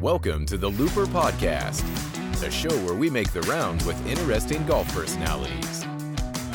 [0.00, 1.82] Welcome to the Looper Podcast,
[2.46, 5.84] a show where we make the rounds with interesting golf personalities.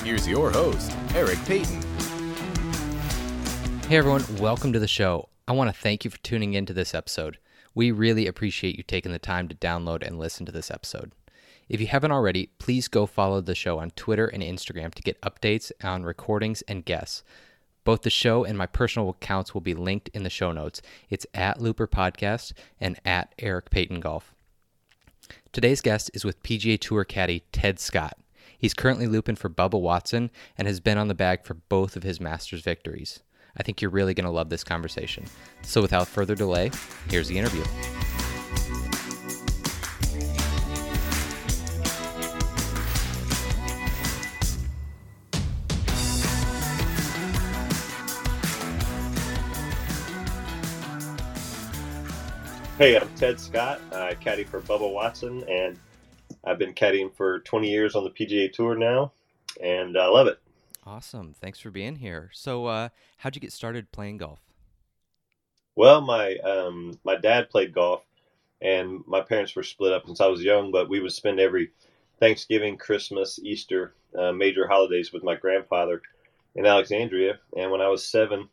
[0.02, 1.82] Here's your host, Eric Peyton.
[3.90, 5.28] Hey everyone, welcome to the show.
[5.46, 7.38] I want to thank you for tuning in to this episode.
[7.76, 11.12] We really appreciate you taking the time to download and listen to this episode.
[11.68, 15.20] If you haven't already, please go follow the show on Twitter and Instagram to get
[15.20, 17.24] updates on recordings and guests.
[17.84, 20.82] Both the show and my personal accounts will be linked in the show notes.
[21.10, 24.34] It's at Looper Podcast and at Eric Peyton Golf.
[25.52, 28.18] Today's guest is with PGA Tour caddy Ted Scott.
[28.58, 32.04] He's currently looping for Bubba Watson and has been on the bag for both of
[32.04, 33.22] his Masters victories.
[33.58, 35.26] I think you're really going to love this conversation.
[35.62, 36.72] So without further delay,
[37.10, 37.64] here's the interview.
[52.84, 53.80] Hey, I'm Ted Scott.
[53.94, 55.80] I caddy for Bubba Watson, and
[56.44, 59.14] I've been caddying for 20 years on the PGA Tour now,
[59.64, 60.38] and I love it.
[60.86, 61.34] Awesome.
[61.34, 62.30] Thanks for being here.
[62.34, 64.42] So, uh, how'd you get started playing golf?
[65.78, 68.04] Well, my um, my dad played golf,
[68.62, 71.72] and my parents were split up since I was young, but we would spend every
[72.20, 76.02] Thanksgiving, Christmas, Easter, uh, major holidays with my grandfather
[76.54, 77.40] in Alexandria.
[77.56, 78.50] And when I was seven,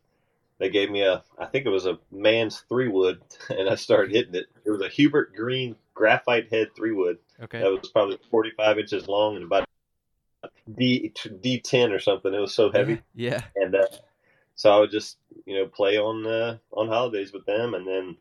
[0.60, 4.14] they gave me a, I think it was a man's three wood, and I started
[4.14, 4.46] hitting it.
[4.64, 7.18] It was a Hubert Green graphite head three wood.
[7.42, 7.60] Okay.
[7.60, 9.66] That was probably 45 inches long and about
[10.76, 12.32] D D10 or something.
[12.32, 13.42] It was so heavy, Yeah.
[13.56, 13.86] and uh,
[14.54, 15.16] so I would just
[15.46, 18.16] you know play on uh, on holidays with them, and then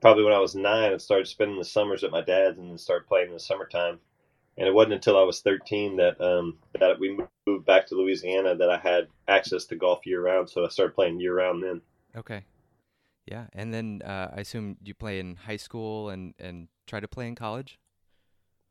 [0.00, 2.78] probably when I was nine, I started spending the summers at my dad's, and then
[2.78, 4.00] started playing in the summertime.
[4.56, 8.54] And it wasn't until I was 13 that um, that we moved back to Louisiana
[8.56, 10.48] that I had access to golf year round.
[10.48, 11.80] So I started playing year round then.
[12.16, 12.44] Okay.
[13.26, 13.46] Yeah.
[13.52, 17.26] And then uh, I assume you play in high school and, and try to play
[17.26, 17.78] in college?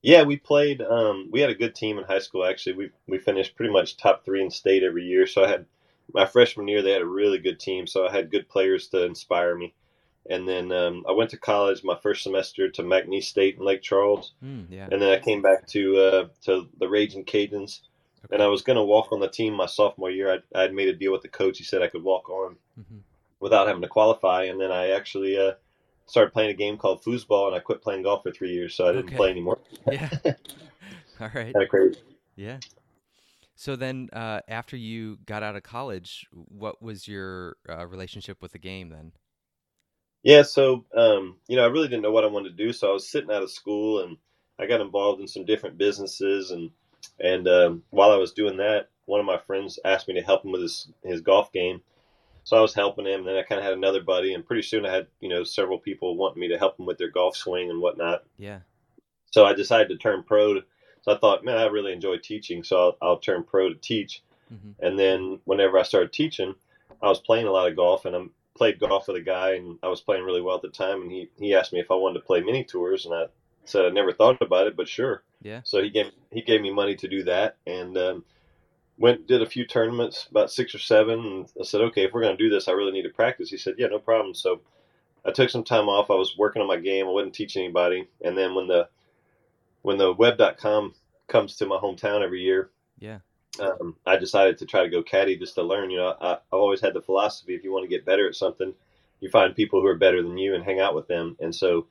[0.01, 0.81] Yeah, we played.
[0.81, 2.45] Um, we had a good team in high school.
[2.45, 5.25] Actually, we we finished pretty much top three in state every year.
[5.25, 5.65] So I had
[6.13, 7.87] my freshman year, they had a really good team.
[7.87, 9.73] So I had good players to inspire me.
[10.29, 13.81] And then um, I went to college my first semester to McNeese State in Lake
[13.81, 14.87] Charles, Mm, yeah.
[14.91, 17.81] and then I came back to uh, to the Raging Cajuns.
[18.25, 18.35] Okay.
[18.35, 20.41] And I was going to walk on the team my sophomore year.
[20.55, 21.57] I had made a deal with the coach.
[21.57, 23.01] He said I could walk on Mhm.
[23.41, 24.43] without having to qualify.
[24.45, 25.55] And then I actually uh,
[26.05, 28.87] started playing a game called foosball, and I quit playing golf for three years, so
[28.87, 29.17] I didn't Okay.
[29.17, 29.59] play anymore.
[29.91, 30.09] Yeah.
[31.19, 31.51] All right.
[31.53, 31.99] kind of crazy.
[32.37, 32.59] Yeah.
[33.55, 38.51] So then, uh, after you got out of college, what was your uh, relationship with
[38.53, 39.11] the game then?
[40.23, 42.89] Yeah, so um, you know, I really didn't know what I wanted to do, so
[42.89, 44.17] I was sitting out of school and
[44.57, 46.71] I got involved in some different businesses and
[47.19, 50.45] and um, while I was doing that, one of my friends asked me to help
[50.45, 51.81] him with his his golf game.
[52.45, 54.63] So I was helping him, and then I kind of had another buddy, and pretty
[54.63, 57.35] soon I had you know several people wanting me to help them with their golf
[57.35, 58.23] swing and whatnot.
[58.37, 58.59] Yeah.
[59.31, 60.61] So I decided to turn pro.
[61.01, 64.23] So I thought, man, I really enjoy teaching, so I'll, I'll turn pro to teach.
[64.53, 64.85] Mm-hmm.
[64.85, 66.55] And then whenever I started teaching,
[67.01, 68.21] I was playing a lot of golf, and I
[68.55, 71.01] played golf with a guy, and I was playing really well at the time.
[71.01, 73.25] And he he asked me if I wanted to play mini tours, and I
[73.65, 75.23] said I never thought about it, but sure.
[75.41, 75.61] Yeah.
[75.63, 78.25] So he gave he gave me money to do that, and um,
[78.97, 81.19] went did a few tournaments, about six or seven.
[81.19, 83.49] And I said, okay, if we're going to do this, I really need to practice.
[83.49, 84.33] He said, yeah, no problem.
[84.33, 84.61] So
[85.25, 86.11] I took some time off.
[86.11, 87.07] I was working on my game.
[87.07, 88.07] I wasn't teaching anybody.
[88.23, 88.89] And then when the
[89.81, 90.93] when the web.com
[91.27, 92.69] comes to my hometown every year,
[92.99, 93.19] Yeah.
[93.59, 95.91] Um, I decided to try to go caddy just to learn.
[95.91, 98.35] You know, I, I've always had the philosophy: if you want to get better at
[98.35, 98.73] something,
[99.19, 101.37] you find people who are better than you and hang out with them.
[101.39, 101.87] And so,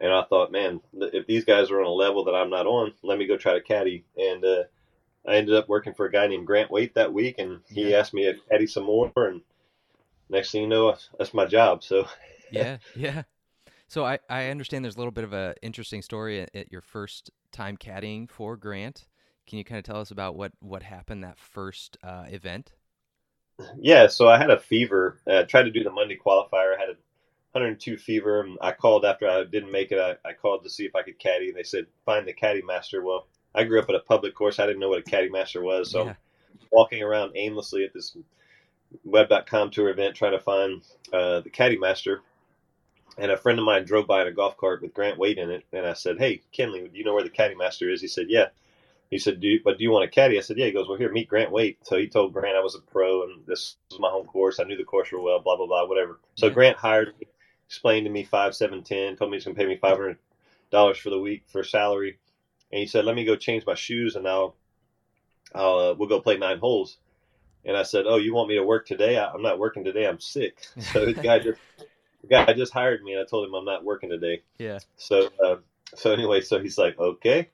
[0.00, 2.92] and I thought, man, if these guys are on a level that I'm not on,
[3.02, 4.04] let me go try to caddy.
[4.16, 4.64] And uh,
[5.26, 7.98] I ended up working for a guy named Grant Waite that week, and he Yeah.
[7.98, 9.12] asked me to caddy some more.
[9.16, 9.42] And
[10.28, 11.84] next thing you know, that's my job.
[11.84, 12.06] So,
[12.50, 12.78] Yeah.
[12.94, 13.22] Yeah.
[13.88, 16.80] So I, I understand there's a little bit of a interesting story at, at your
[16.80, 19.06] first time caddying for Grant.
[19.46, 22.72] Can you kind of tell us about what, what happened that first uh, event?
[23.78, 25.18] Yeah, so I had a fever.
[25.26, 26.76] I tried to do the Monday qualifier.
[26.76, 26.96] I had a
[27.52, 28.40] 102 fever.
[28.40, 29.98] And I called after I didn't make it.
[29.98, 31.48] I, I called to see if I could caddy.
[31.48, 33.02] And they said, find the caddy master.
[33.02, 34.58] Well, I grew up at a public course.
[34.58, 35.90] I didn't know what a caddy master was.
[35.90, 36.14] So Yeah.
[36.70, 38.16] Walking around aimlessly at this
[39.04, 42.22] web.com tour event trying to find uh, the caddy master.
[43.18, 45.50] And a friend of mine drove by in a golf cart with Grant Waite in
[45.50, 45.64] it.
[45.72, 48.00] And I said, hey, Kenley, do you know where the caddy master is?
[48.00, 48.46] He said, yeah.
[49.12, 50.38] He said, do you, but do you want a caddy?
[50.38, 50.64] I said, yeah.
[50.64, 51.76] He goes, well, here, meet Grant Waite.
[51.82, 54.58] So he told Grant I was a pro and this was my home course.
[54.58, 56.18] I knew the course real well, blah, blah, blah, whatever.
[56.34, 56.54] So Yeah.
[56.54, 57.26] Grant hired me,
[57.66, 61.10] explained to me five, seven, ten, told me he's going to pay me $500 for
[61.10, 62.18] the week for salary.
[62.70, 64.56] And he said, let me go change my shoes and I'll,
[65.54, 66.96] I'll, uh, we'll go play nine holes.
[67.66, 69.18] And I said, oh, you want me to work today?
[69.18, 70.06] I, I'm not working today.
[70.06, 70.56] I'm sick.
[70.80, 71.60] So the guy just
[72.22, 74.42] the guy just hired me, and I told him I'm not working today.
[74.58, 74.78] Yeah.
[74.96, 75.56] So, uh,
[75.94, 77.50] so anyway, so he's like, okay,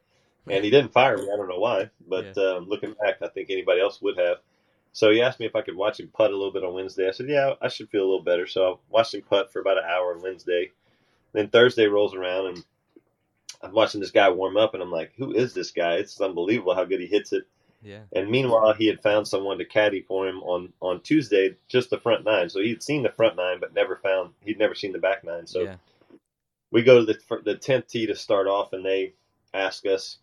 [0.46, 1.30] and he didn't fire me.
[1.32, 2.42] I don't know why, but Yeah.
[2.42, 4.38] um, looking back, I think anybody else would have.
[4.92, 7.06] So he asked me if I could watch him putt a little bit on Wednesday.
[7.06, 8.46] I said, yeah, I should feel a little better.
[8.46, 10.72] So I watched him putt for about an hour on Wednesday.
[11.32, 12.64] Then Thursday rolls around, and
[13.62, 15.96] I'm watching this guy warm up, and I'm like, who is this guy?
[15.96, 17.44] It's unbelievable how good he hits it.
[17.82, 18.00] Yeah.
[18.12, 22.00] And meanwhile, he had found someone to caddy for him on on Tuesday, just the
[22.00, 22.48] front nine.
[22.48, 25.46] So he'd seen the front nine, but never found he'd never seen the back nine.
[25.46, 25.76] So yeah.
[26.72, 29.12] we go to the the tenth tee to start off, and they
[29.54, 30.18] ask us.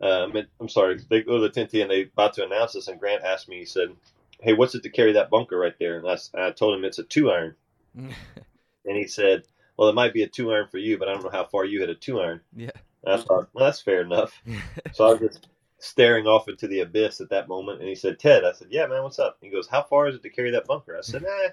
[0.00, 2.74] Um, it- I'm sorry, they go to the tenth tee, and they about to announce
[2.74, 3.96] this, And Grant asked me, he said,
[4.40, 7.04] "Hey, what's it to carry that bunker right there?" And I told him it's a
[7.04, 7.56] two iron,
[7.94, 9.44] and he said,
[9.76, 11.64] "Well, it might be a two iron for you, but I don't know how far
[11.64, 12.70] you hit a two iron." yeah.
[13.04, 14.42] And I thought, well, that's fair enough.
[14.92, 15.48] So I was just
[15.78, 18.86] staring off into the abyss at that moment, and he said, "Ted," I said, "Yeah,
[18.86, 21.22] man, what's up?" He goes, "How far is it to carry that bunker?" I said,
[21.22, 21.48] "Nah,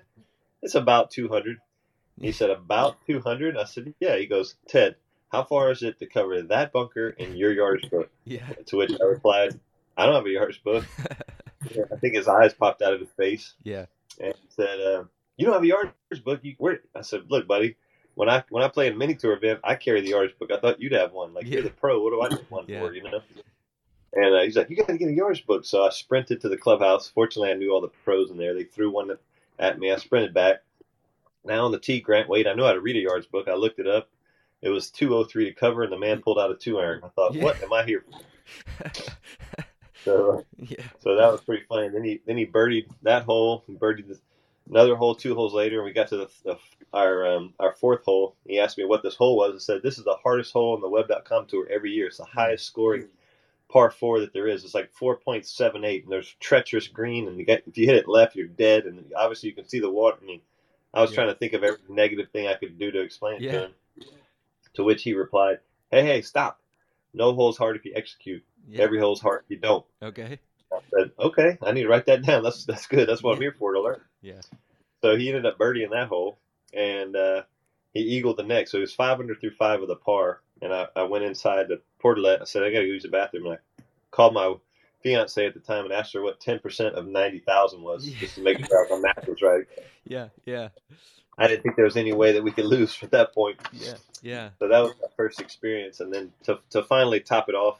[0.61, 1.59] it's about 200."
[2.21, 4.95] He said, "About 200?" I said, "Yeah." He goes, "Ted,
[5.33, 8.47] how far is it to cover that bunker in your yardage book?" yeah.
[8.67, 9.59] To which I replied,
[9.97, 10.85] "I don't have a yardage book."
[11.91, 13.85] I think his eyes popped out of his face, yeah.
[14.19, 15.03] and he said, uh,
[15.37, 16.39] "You don't have a yardage book?
[16.43, 17.75] You where?" I said, "Look, buddy."
[18.15, 20.51] When I when I play a mini tour event, I carry the yardage book.
[20.51, 21.33] I thought you'd have one.
[21.33, 21.53] Like Yeah.
[21.55, 21.99] you're the pro.
[22.03, 22.81] What do I need one Yeah.
[22.81, 22.93] for?
[22.93, 23.21] You know.
[24.13, 26.49] And uh, he's like, "You got to get a yardage book." So I sprinted to
[26.49, 27.09] the clubhouse.
[27.09, 28.53] Fortunately, I knew all the pros in there.
[28.53, 29.17] They threw one
[29.57, 29.91] at me.
[29.91, 30.57] I sprinted back.
[31.43, 32.45] Now on the tee, Grant Waite.
[32.45, 33.47] I knew how to read a yardage book.
[33.47, 34.09] I looked it up.
[34.63, 37.01] It was 203 to cover, and the man pulled out a two iron.
[37.03, 37.43] I thought, Yeah.
[37.43, 38.11] "What am I here?for?"
[40.03, 40.83] So, uh, yeah.
[40.99, 41.87] so that was pretty funny.
[41.87, 43.63] Then he then he birdied that hole.
[43.67, 44.19] He birdied this,
[44.69, 46.57] another hole two holes later, and we got to the, the
[46.91, 48.35] our um, our fourth hole.
[48.45, 49.55] He asked me what this hole was.
[49.55, 52.07] I said this is the hardest hole in the Web.com tour every year.
[52.07, 53.05] It's the highest scoring
[53.69, 54.65] par four that there is.
[54.65, 57.85] It's like four point seven eight, and there's treacherous green, and you get if you
[57.85, 58.83] hit it left, you're dead.
[58.85, 60.17] And obviously you can see the water.
[60.21, 60.41] I mean,
[60.93, 61.15] I was Yeah.
[61.15, 63.51] trying to think of every negative thing I could do to explain it Yeah.
[63.53, 63.71] to him.
[64.75, 65.59] To which he replied,
[65.91, 66.59] "Hey, hey, stop!
[67.13, 68.43] No hole's hard if you execute.
[68.67, 68.83] Yeah.
[68.83, 70.39] Every hole's hard if you don't." okay.
[70.71, 72.43] I said, okay, I need to write that down.
[72.43, 73.07] That's that's good.
[73.07, 74.01] That's what I'm here for to learn.
[74.21, 74.41] Yeah.
[75.01, 76.39] So he ended up birdieing that hole,
[76.73, 77.43] and uh,
[77.93, 78.71] he eagled the next.
[78.71, 80.41] So he was 500 through five of the par.
[80.61, 82.41] And I, I went inside the portalet.
[82.41, 83.45] I said, I got to use the bathroom.
[83.47, 84.55] And I called my
[85.03, 88.17] fiance at the time and asked her what 10% of 90,000 was, Yeah.
[88.19, 89.65] just to make sure my math was right.
[90.05, 90.27] Yeah.
[90.45, 90.67] Yeah.
[91.37, 93.57] I didn't think there was any way that we could lose at that point.
[93.71, 93.93] Yeah.
[94.21, 94.49] Yeah.
[94.59, 96.01] So that was my first experience.
[96.01, 97.79] And then to, to finally top it off,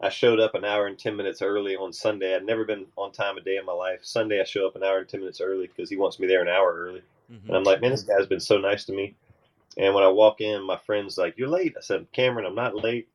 [0.00, 2.34] I showed up an hour and 10 minutes early on Sunday.
[2.34, 4.00] I'd never been on time a day in my life.
[4.02, 6.40] Sunday, I show up an hour and 10 minutes early because he wants me there
[6.42, 7.02] an hour early.
[7.30, 7.48] Mhm.
[7.48, 9.14] And I'm like, man, this guy's been so nice to me.
[9.76, 11.74] And when I walk in, my friend's like, you're late.
[11.76, 13.08] I said, Cameron, I'm not late.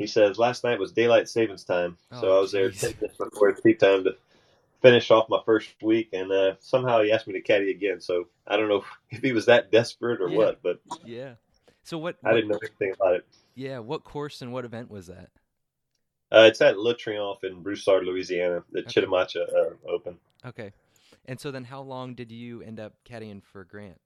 [0.00, 1.98] He says, last night was daylight savings time.
[2.18, 2.80] so Oh, I was there jeez.
[2.80, 4.16] 10 minutes before tee time to
[4.80, 6.08] finish off my first week.
[6.14, 8.00] And uh, somehow he asked me to caddy again.
[8.00, 10.36] So I don't know if he was that desperate or Yeah.
[10.38, 11.34] what, but Yeah.
[11.82, 12.16] So what?
[12.24, 13.26] I what- didn't know anything about it.
[13.54, 13.80] Yeah.
[13.80, 15.28] What course and what event was that?
[16.32, 19.02] Uh, it's at Le Triomphe in Broussard, Louisiana, the Okay.
[19.02, 20.16] Chitimacha uh, Open.
[20.46, 20.72] Okay.
[21.26, 24.00] And so then, how long did you end up caddying for Grant?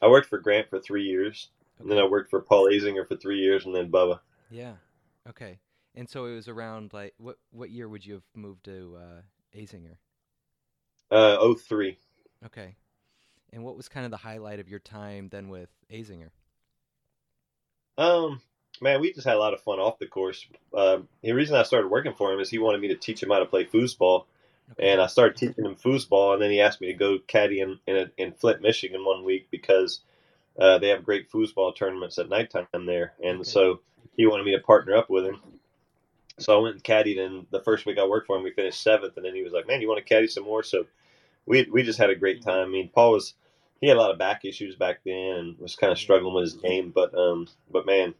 [0.00, 1.48] I worked for Grant for three years,
[1.80, 4.20] and then I worked for Paul Azinger for three years, and then Bubba.
[4.50, 4.74] Yeah.
[5.28, 5.58] Okay.
[5.94, 9.22] And so it was around like what what year would you have moved to uh,
[9.56, 9.96] Azinger?
[11.10, 11.96] Uh, 03.
[12.44, 12.76] Okay.
[13.52, 16.30] And what was kind of the highlight of your time then with Azinger?
[17.98, 18.40] Um,
[18.80, 20.46] man, we just had a lot of fun off the course.
[20.76, 23.30] Um, the reason I started working for him is he wanted me to teach him
[23.30, 24.24] how to play foosball,
[24.78, 27.78] and I started teaching him foosball, and then he asked me to go caddy in
[27.86, 30.00] in, in Flint, Michigan, one week because
[30.58, 33.44] uh, they have great foosball tournaments at nighttime there, and Okay.
[33.44, 33.80] so
[34.16, 35.40] he wanted me to partner up with him.
[36.38, 38.82] So I went and caddied, and the first week I worked for him, we finished
[38.82, 40.86] seventh, and then he was like, "Man, you want to caddy some more?" So
[41.46, 42.66] we we just had a great time.
[42.66, 43.34] I mean, Paul was
[43.80, 46.44] he had a lot of back issues back then and was kind of struggling with
[46.44, 48.14] his game, but um, but man,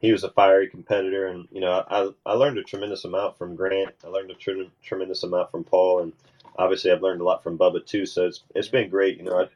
[0.00, 3.56] he was a fiery competitor, and you know, I I learned a tremendous amount from
[3.56, 3.94] Grant.
[4.04, 6.12] I learned a tre- tremendous amount from Paul, and
[6.56, 8.06] obviously I've learned a lot from Bubba too.
[8.06, 9.18] So it's it's been great.
[9.18, 9.48] You know,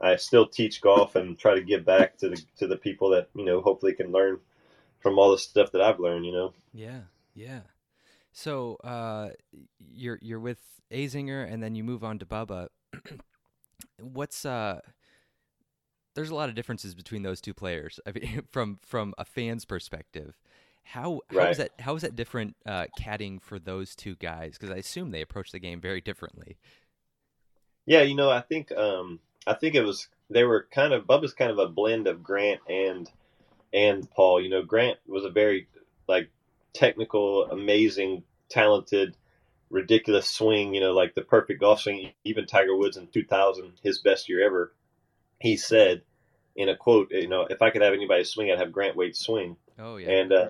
[0.00, 3.10] I I still teach golf and try to give back to the to the people
[3.10, 4.40] that you know hopefully can learn
[5.00, 6.26] from all the stuff that I've learned.
[6.26, 6.52] You know.
[6.72, 7.00] Yeah,
[7.34, 7.60] yeah.
[8.32, 9.30] So uh,
[9.92, 10.60] you're you're with
[10.92, 12.68] Azinger, and then you move on to Bubba.
[14.00, 14.80] What's uh?
[16.14, 18.00] There's a lot of differences between those two players.
[18.06, 20.38] I mean, from from a fan's perspective,
[20.84, 21.50] how how Right.
[21.50, 24.56] is that how is that different uh, caddying for those two guys?
[24.58, 26.58] Because I assume they approach the game very differently.
[27.86, 31.32] Yeah, you know, I think um, I think it was they were kind of Bubba's
[31.32, 33.08] kind of a blend of Grant and
[33.72, 34.40] and Paul.
[34.40, 35.68] You know, Grant was a very
[36.08, 36.30] like
[36.72, 39.16] technical, amazing, talented,
[39.70, 40.74] ridiculous swing.
[40.74, 42.12] You know, like the perfect golf swing.
[42.24, 44.72] Even Tiger Woods in 2000, his best year ever,
[45.40, 46.02] he said
[46.56, 49.16] in a quote, you know, if I could have anybody swing, I'd have Grant Waite
[49.16, 49.56] swing.
[49.78, 50.10] Oh yeah.
[50.10, 50.48] And uh,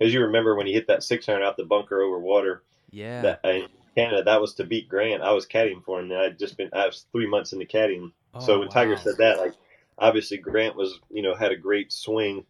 [0.00, 3.22] as you remember when he hit that six iron out the bunker over water, yeah.
[3.22, 5.22] that, uh, in Canada, that was to beat Grant.
[5.22, 8.10] I was caddying for him, and I'd just been I was three months into caddying.
[8.34, 9.54] Oh, so when Tiger said that, like
[9.98, 12.44] obviously Grant was, you know, had a great swing.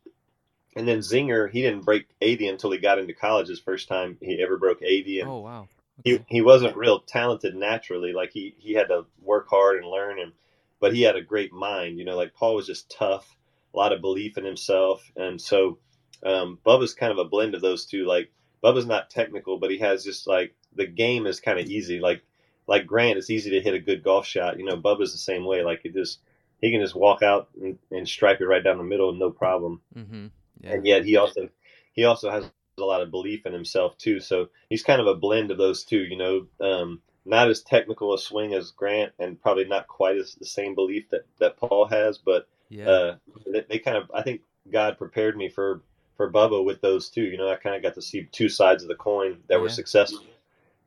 [0.76, 3.48] And then Zinger, he didn't break 80 until he got into college.
[3.48, 5.68] His first time he ever broke 80, and Oh wow.
[6.04, 8.12] he he wasn't real talented naturally.
[8.12, 10.32] Like he he had to work hard and learn, and
[10.80, 11.98] but he had a great mind.
[11.98, 13.36] You know, like Paul was just tough,
[13.72, 15.78] a lot of belief in himself, and so
[16.24, 18.04] um, Bubba's kind of a blend of those two.
[18.04, 18.32] Like
[18.62, 22.00] Bubba's not technical, but he has just like the game is kind of easy.
[22.00, 22.22] Like
[22.66, 24.58] like Grant, it's easy to hit a good golf shot.
[24.58, 25.62] You know, Bubba's the same way.
[25.62, 26.18] Like it just
[26.64, 29.80] he can just walk out and, and strike it right down the middle, no problem
[29.96, 30.26] Mm-hmm.
[30.60, 30.72] Yeah.
[30.72, 31.48] and yet he also
[31.92, 34.20] he also has a lot of belief in himself too.
[34.20, 35.98] So he's kind of a blend of those two.
[35.98, 40.34] You know, um, not as technical a swing as Grant, and probably not quite as
[40.34, 42.18] the same belief that that Paul has.
[42.18, 42.88] But yeah.
[42.88, 43.16] uh,
[43.52, 44.40] they, they kind of I think
[44.72, 45.82] God prepared me for
[46.16, 47.22] for Bubba with those two.
[47.24, 49.68] You know, I kind of got to see two sides of the coin that were
[49.68, 50.24] successful,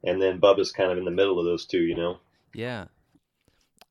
[0.04, 1.82] and then Bubba's kind of in the middle of those two.
[1.82, 2.18] You know.
[2.54, 2.86] Yeah.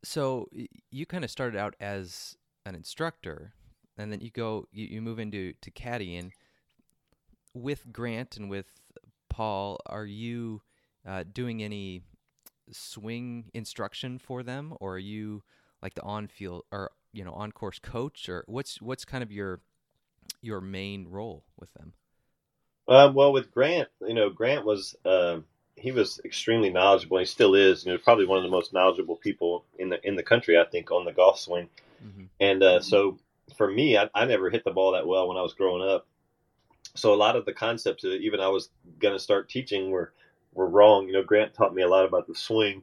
[0.03, 0.49] So
[0.91, 3.53] you kind of started out as an instructor,
[3.99, 6.31] and then you go, you, you move into to caddying.
[7.55, 8.67] With Grant and with
[9.29, 10.63] Paul, are you
[11.07, 12.03] uh, doing any
[12.71, 15.43] swing instruction for them, or are you
[15.83, 19.61] like the on-field or you know on-course coach, or what's what's kind of your
[20.43, 21.95] your main role with them?
[22.89, 25.39] Um, well, with Grant, you know, Grant was uh,
[25.77, 27.19] he was extremely knowledgeable.
[27.19, 27.85] And he still is.
[27.85, 30.65] You know, probably one of the most knowledgeable people in the in the country, I
[30.65, 31.69] think, on the golf swing.
[32.05, 32.25] Mm-hmm.
[32.41, 33.19] And uh, so
[33.57, 36.07] for me, I, I never hit the ball that well when I was growing up.
[36.95, 40.13] So a lot of the concepts that even I was going to start teaching were
[40.55, 41.07] were wrong.
[41.07, 42.83] You know, Grant taught me a lot about the swing,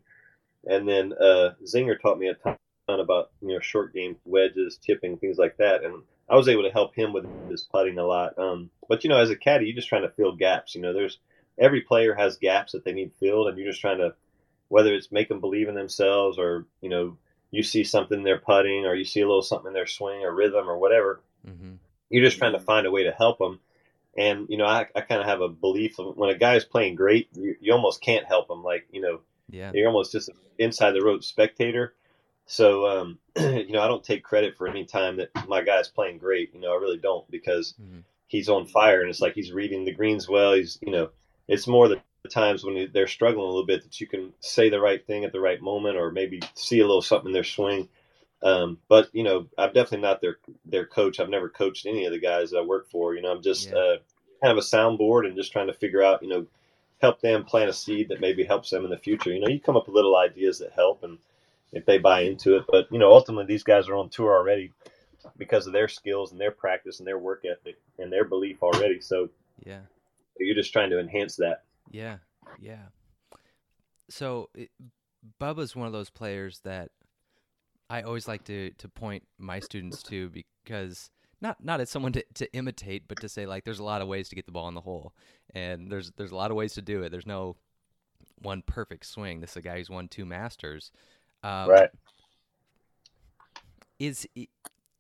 [0.66, 2.58] and then uh, Zinger taught me a ton
[2.88, 5.84] about you know short game wedges, tipping, things like that.
[5.84, 8.38] And I was able to help him with his putting a lot.
[8.38, 10.76] Um, but you know, as a caddy, you're just trying to fill gaps.
[10.76, 11.18] You know, there's
[11.58, 14.14] every player has gaps that they need filled, and you're just trying to
[14.70, 17.18] whether it's make them believe in themselves or you know
[17.52, 20.24] you see something in their putting or you see a little something in their swing
[20.24, 21.22] or rhythm or whatever.
[21.48, 21.74] Mm-hmm.
[22.10, 23.60] You're just trying to find a way to help them.
[24.18, 26.66] And you know, I, I kind of have a belief of when a guy is
[26.66, 28.64] playing great, you, you almost can't help him.
[28.64, 29.72] Like you know, Yeah.
[29.74, 31.94] you're almost just inside the road spectator.
[32.46, 36.18] So um, you know, I don't take credit for any time that my guy's playing
[36.18, 36.54] great.
[36.54, 38.00] You know, I really don't because Mm-hmm.
[38.28, 40.54] he's on fire and it's like he's reading the greens well.
[40.54, 41.10] He's you know,
[41.48, 44.80] it's more the times when they're struggling a little bit that you can say the
[44.80, 47.90] right thing at the right moment or maybe see a little something in their swing.
[48.42, 51.20] Um, but you know, I'm definitely not their their coach.
[51.20, 53.16] I've never coached any of the guys that I work for.
[53.16, 53.78] You know, I'm just Yeah.
[53.78, 53.98] uh,
[54.42, 56.46] kind of a soundboard and just trying to figure out, you know,
[57.02, 59.32] help them plant a seed that maybe helps them in the future.
[59.32, 61.18] You know, you come up with little ideas that help, and
[61.72, 64.72] if they buy into it, but you know, ultimately these guys are on tour already
[65.38, 69.00] because of their skills and their practice and their work ethic and their belief already.
[69.02, 69.30] So
[69.66, 69.80] Yeah.
[70.40, 71.64] You're just trying to enhance that.
[71.92, 72.18] Yeah,
[72.60, 72.88] yeah.
[74.10, 74.70] So it,
[75.40, 76.90] Bubba's one of those players that
[77.90, 80.32] I always like to to point my students to
[80.66, 81.10] because
[81.42, 84.08] not not as someone to, to imitate, but to say like there's a lot of
[84.08, 85.14] ways to get the ball in the hole,
[85.54, 87.10] and there's there's a lot of ways to do it.
[87.10, 87.56] There's no
[88.42, 89.42] one perfect swing.
[89.42, 90.92] This is a guy who's won two Masters.
[91.44, 91.90] Um, right.
[94.00, 94.28] is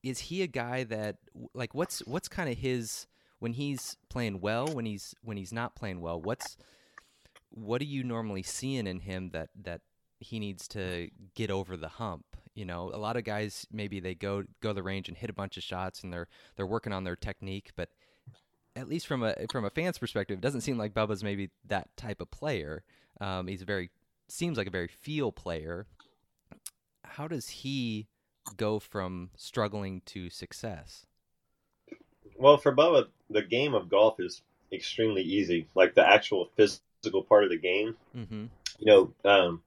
[0.03, 1.17] is he a guy that
[1.53, 3.07] like what's what's kind of his
[3.43, 6.55] when he's playing well when he's when he's not playing well what's
[7.49, 9.81] what are you normally seeing in him that that
[10.19, 12.23] he needs to get over the hump?
[12.55, 15.33] You know a lot of guys maybe they go go the range and hit a
[15.33, 17.89] bunch of shots and they're they're working on their technique but
[18.77, 21.95] at least from a from a fan's perspective it doesn't seem like Bubba's maybe that
[21.97, 22.85] type of player.
[23.19, 23.89] Um, he's a very
[24.29, 25.85] seems like a very feel player.
[27.03, 28.07] How does he
[28.55, 31.07] go from struggling to success?
[32.43, 35.67] Well, for Bubba, the game of golf is extremely easy.
[35.75, 37.95] Like the actual physical part of the game.
[38.15, 38.45] Mm-hmm.
[38.79, 39.61] You know, um,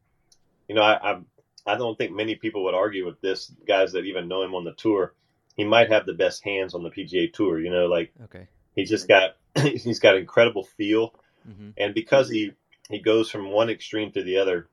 [0.68, 1.20] you know, I, I
[1.66, 3.50] I don't think many people would argue with this.
[3.66, 5.14] Guys that even know him on the tour,
[5.56, 7.58] he might have the best hands on the PGA Tour.
[7.60, 8.46] You know, like Okay.
[8.74, 11.14] he's just got he's got incredible feel,
[11.48, 11.70] Mm-hmm.
[11.78, 12.52] and because he
[12.90, 14.68] he goes from one extreme to the other,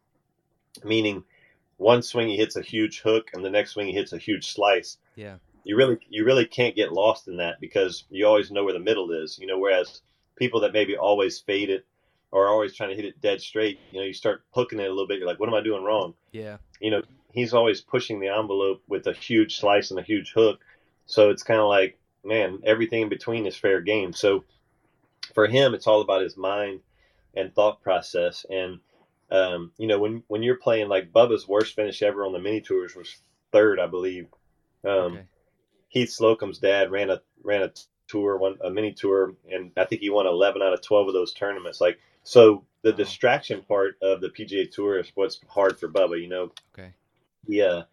[0.83, 1.24] meaning
[1.77, 4.48] one swing he hits a huge hook and the next swing he hits a huge
[4.48, 5.38] slice Yeah.
[5.63, 8.79] You really you really can't get lost in that because you always know where the
[8.79, 9.38] middle is.
[9.39, 10.01] You know, whereas
[10.36, 11.86] people that maybe always fade it
[12.32, 14.86] or are always trying to hit it dead straight, you know, you start hooking it
[14.86, 15.20] a little bit.
[15.20, 16.15] You're like, what am I doing wrong?
[16.32, 16.58] Yeah.
[16.79, 17.01] You know,
[17.32, 20.60] he's always pushing the envelope with a huge slice and a huge hook.
[21.05, 24.13] So it's kind of like, man, everything in between is fair game.
[24.13, 24.46] So
[25.36, 26.79] for him, it's all about his mind
[27.36, 28.46] and thought process.
[28.50, 28.79] And
[29.32, 32.62] um, you know, when when you're playing like Bubba's worst finish ever on the mini
[32.62, 33.15] tours was
[33.51, 34.27] third, I believe
[34.84, 35.24] Um, okay.
[35.93, 37.71] Heath Slocum's dad ran a ran a
[38.07, 41.13] tour, one a mini tour, and I think he won 11 out of 12 of
[41.13, 41.79] those tournaments.
[41.79, 42.97] Like so, the wow.
[42.97, 46.19] distraction part of the PGA Tour is what's hard for Bubba.
[46.19, 46.51] You know.
[46.73, 46.93] Okay.
[47.45, 47.83] Yeah, uh,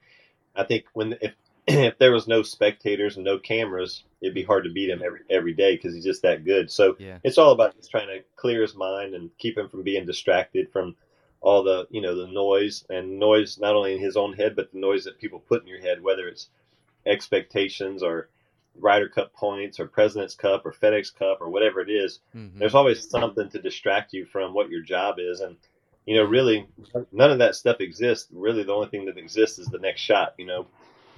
[0.57, 1.35] I think when if
[1.66, 5.21] if there was no spectators and no cameras, it'd be hard to beat him every
[5.28, 6.71] every day because he's just that good.
[6.71, 7.19] So yeah.
[7.23, 10.73] it's all about just trying to clear his mind and keep him from being distracted
[10.73, 10.97] from
[11.42, 14.73] all the you know the noise and noise not only in his own head but
[14.73, 16.49] the noise that people put in your head, whether it's
[17.07, 18.28] expectations or
[18.78, 22.59] Ryder Cup points or President's Cup or FedEx Cup or whatever it is, mm-hmm.
[22.59, 25.57] There's always something to distract you from what your job is and
[26.07, 26.66] you know, really,
[27.12, 28.28] none of that stuff exists.
[28.33, 30.35] Really, the only thing that exists is the next shot.
[30.38, 30.62] You know,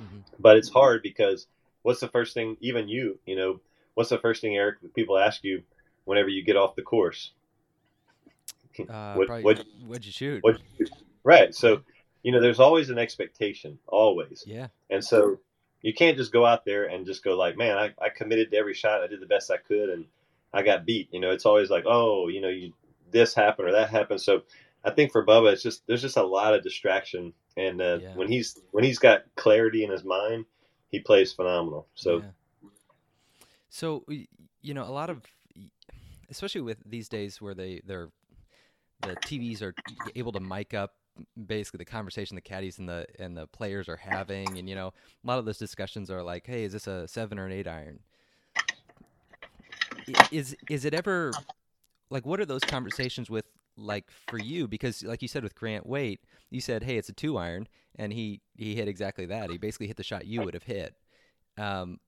[0.02, 0.18] mm-hmm.
[0.38, 1.46] but it's hard because
[1.82, 2.56] what's the first thing?
[2.60, 3.60] Even you, you know,
[3.94, 5.62] what's the first thing, Eric, that people ask you
[6.04, 7.32] whenever you get off the course?
[8.88, 10.42] Uh, what, what, would you shoot?
[10.42, 10.58] What,
[11.24, 11.54] right.
[11.54, 11.82] So,
[12.22, 14.44] you know, there's always an expectation, always.
[14.46, 14.68] Yeah.
[14.90, 15.40] And so
[15.82, 18.56] you can't just go out there and just go like, man, I, I committed to
[18.56, 19.02] every shot.
[19.02, 20.06] I did the best I could and
[20.52, 21.08] I got beat.
[21.12, 22.72] You know, it's always like, oh, you know, you
[23.10, 24.20] this happened or that happened.
[24.20, 24.42] So
[24.84, 28.14] I think for Bubba, it's just there's just a lot of distraction, and uh, yeah.
[28.14, 30.46] when he's when he's got clarity in his mind,
[30.88, 31.86] he plays phenomenal.
[31.94, 32.68] So, yeah.
[33.70, 34.04] so
[34.60, 35.22] you know, a lot of,
[36.30, 38.08] especially with these days where they they're
[39.02, 39.74] the TVs are
[40.14, 40.94] able to mic up
[41.46, 44.88] basically the conversation the caddies and the and the players are having, and you know,
[44.88, 47.68] a lot of those discussions are like, hey, is this a seven or an eight
[47.68, 48.00] iron?
[50.30, 51.32] Is is it ever
[52.10, 53.44] like what are those conversations with
[53.76, 57.12] like for you because like you said with Grant Waite, you said, "Hey, it's a
[57.12, 59.50] two iron," and he he hit exactly that.
[59.50, 60.94] He basically hit the shot you would have hit.
[61.56, 61.98] Um,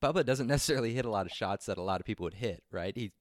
[0.00, 2.62] Bubba doesn't necessarily hit a lot of shots that a lot of people would hit,
[2.70, 2.96] right?
[2.96, 3.12] He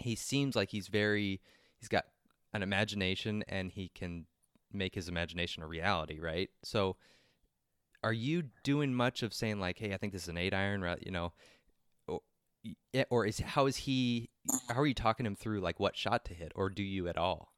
[0.00, 1.40] he seems like he's very
[1.78, 2.04] he's got
[2.52, 4.26] an imagination and he can
[4.72, 6.50] make his imagination a reality, right?
[6.62, 6.96] So
[8.02, 10.96] are you doing much of saying like, "Hey, I think this is an 8 iron,"?
[11.04, 11.32] You know,
[12.08, 12.20] or,
[13.10, 14.30] or is how is he
[14.68, 17.16] how are you talking him through like what shot to hit or do you at
[17.16, 17.52] all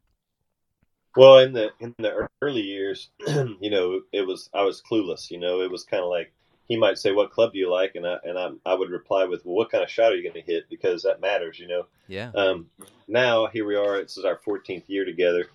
[1.17, 5.39] well in the in the early years you know it was i was clueless you
[5.39, 6.33] know it was kind of like
[6.71, 7.97] he might say what club do you like?
[7.97, 10.23] And i and i, I would reply with well what kind of shot are you
[10.23, 10.71] going to hit?
[10.71, 11.87] Because that matters you know?
[12.07, 12.31] Yeah.
[12.33, 12.71] Um
[13.09, 15.47] now here we are this is our 14th year together.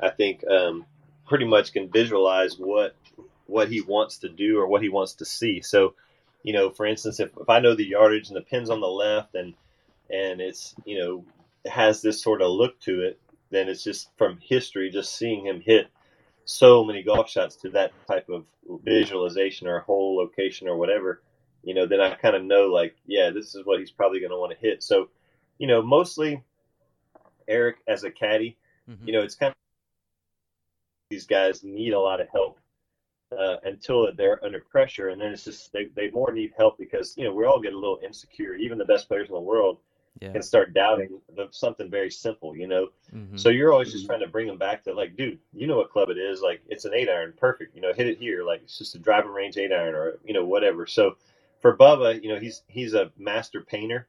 [0.00, 0.86] I think um
[1.28, 2.96] pretty much can visualize what
[3.46, 5.60] what he wants to do or what he wants to see.
[5.60, 5.92] So
[6.42, 8.86] you know, for instance, if, if I know the yardage and the pin's on the
[8.86, 9.52] left and
[10.08, 11.24] and it's you know
[11.70, 15.60] has this sort of look to it, then it's just from history, just seeing him
[15.60, 15.88] hit
[16.44, 18.44] so many golf shots to that type of
[18.84, 21.22] visualization or hole location or whatever,
[21.62, 24.32] you know, then I kind of know like, yeah, this is what he's probably going
[24.32, 24.82] to want to hit.
[24.82, 25.08] So,
[25.58, 26.42] you know, mostly
[27.46, 28.56] Eric as a caddy,
[28.88, 29.06] mm-hmm.
[29.06, 29.56] you know, it's kind of
[31.10, 32.58] these guys need a lot of help
[33.38, 37.14] uh, until they're under pressure, and then it's just they, they more need help because
[37.16, 38.54] you know we all get a little insecure.
[38.54, 39.78] Even the best players in the world
[40.20, 40.32] yeah.
[40.32, 42.88] can start doubting the, something very simple, you know.
[43.14, 43.36] Mm-hmm.
[43.36, 45.90] So you're always just trying to bring them back to like, dude, you know what
[45.90, 46.40] club it is?
[46.40, 47.74] Like it's an eight iron, perfect.
[47.74, 48.44] You know, hit it here.
[48.44, 50.86] Like it's just a driving range eight iron, or you know whatever.
[50.86, 51.16] So
[51.60, 54.08] for Bubba, you know he's he's a master painter,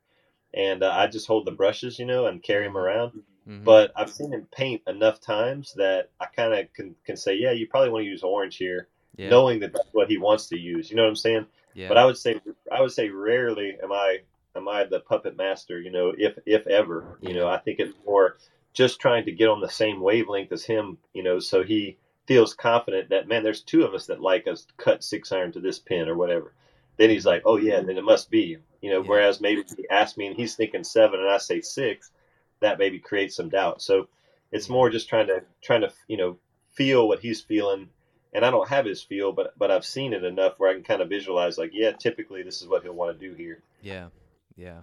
[0.54, 3.24] and uh, I just hold the brushes, you know, and carry him around.
[3.48, 3.64] Mm-hmm.
[3.64, 7.52] But I've seen him paint enough times that I kind of can can say, yeah,
[7.52, 8.88] you probably want to use orange here
[9.18, 9.30] yeah.
[9.30, 10.90] knowing that that's what he wants to use.
[10.90, 11.46] You know what I'm saying?
[11.74, 11.88] Yeah.
[11.88, 12.40] But I would say
[12.72, 14.20] I would say rarely am I
[14.56, 15.80] am I the puppet master.
[15.80, 17.18] You know, if if ever.
[17.22, 18.38] You know, I think it's more
[18.74, 20.98] just trying to get on the same wavelength as him.
[21.14, 24.66] You know, so he feels confident that man, there's two of us that like us
[24.78, 26.54] cut six iron to this pin or whatever.
[26.98, 27.88] Then he's like, oh yeah, mm-hmm.
[27.88, 28.58] then it must be.
[28.82, 29.10] You know, yeah.
[29.10, 32.12] whereas maybe he asks me and he's thinking seven and I say six,
[32.60, 33.82] that maybe creates some doubt.
[33.82, 34.08] So
[34.52, 36.38] it's more just trying to trying to you know
[36.74, 37.90] feel what he's feeling
[38.34, 40.84] and I don't have his feel, but but I've seen it enough where I can
[40.84, 43.62] kind of visualize like, yeah, typically this is what he'll want to do here.
[43.82, 44.08] Yeah,
[44.56, 44.82] yeah.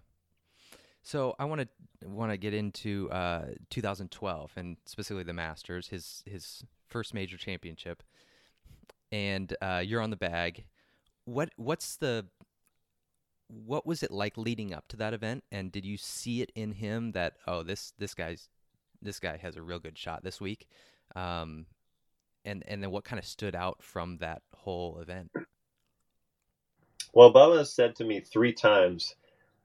[1.02, 6.22] So I want to want to get into uh, 2012 and specifically the Masters, his
[6.26, 8.02] his first major championship,
[9.10, 10.64] and uh, you're on the bag.
[11.24, 12.26] What what's the
[13.48, 15.44] what was it like leading up to that event?
[15.50, 18.48] And did you see it in him that oh this this guy's
[19.02, 20.68] this guy has a real good shot this week?
[21.16, 21.66] Um,
[22.44, 25.30] and and then what kind of stood out from that whole event?
[27.12, 29.16] Well, Bubba said to me three times,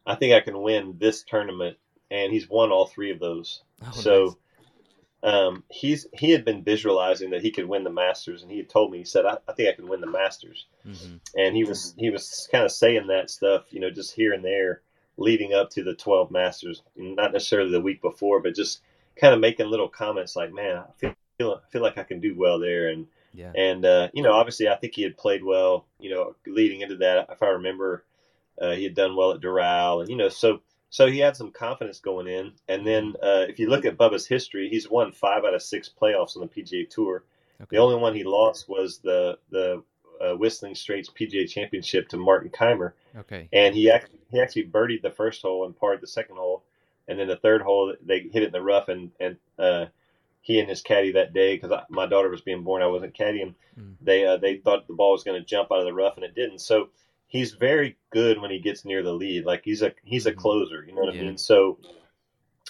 [0.05, 1.77] "I think I can win this tournament,"
[2.11, 3.61] and he's won all three of those.
[3.85, 4.23] Oh, so.
[4.25, 4.35] Nice.
[5.23, 8.69] Um, he's he had been visualizing that he could win the Masters, and he had
[8.69, 11.15] told me he said, "I, I think I can win the Masters," mm-hmm.
[11.35, 14.45] and he was he was kind of saying that stuff, you know, just here and
[14.45, 14.81] there,
[15.17, 18.81] leading up to the 12 Masters, not necessarily the week before, but just
[19.15, 22.35] kind of making little comments like, "Man, I feel feel feel like I can do
[22.35, 23.51] well there, and Yeah.
[23.55, 25.85] And uh, you know, obviously, I think he had played well.
[25.99, 28.05] You know, leading into that, if I remember,
[28.61, 31.51] uh, he had done well at Doral, and you know, so so he had some
[31.51, 32.53] confidence going in.
[32.69, 35.89] And then uh, if you look at Bubba's history, he's won five out of six
[35.89, 37.23] playoffs on the PGA Tour.
[37.61, 37.75] Okay.
[37.75, 39.83] The only one he lost was the the
[40.21, 43.49] uh, Whistling Straits PGA Championship to Martin Kaymer, Okay.
[43.51, 46.63] and he actually he actually birdied the first hole and parred the second hole,
[47.07, 49.85] and then the third hole they hit it in the rough, and and uh,
[50.41, 53.55] he and his caddy that day because my daughter was being born, I wasn't caddying.
[53.79, 53.95] Mm.
[54.01, 56.23] They uh, they thought the ball was going to jump out of the rough, and
[56.23, 56.59] it didn't.
[56.59, 56.89] So
[57.27, 59.45] he's very good when he gets near the lead.
[59.45, 60.37] Like he's a he's a Mhm.
[60.37, 61.21] closer, you know what Yeah.
[61.21, 61.37] I mean?
[61.37, 61.79] So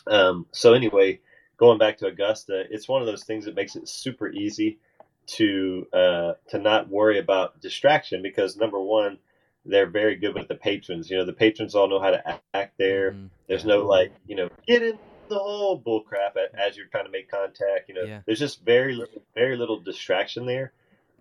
[0.07, 1.19] um, so anyway,
[1.57, 4.79] going back to Augusta, it's one of those things that makes it super easy
[5.27, 9.17] to uh, to not worry about distraction because number one,
[9.65, 11.09] they're very good with the patrons.
[11.09, 13.13] You know, the patrons all know how to act there.
[13.13, 13.29] Mhm.
[13.47, 17.11] There's no like, you know, get in the hole bull crap as you're trying to
[17.11, 17.89] make contact.
[17.89, 18.21] You know, Yeah.
[18.25, 20.73] there's just very little, very little distraction there.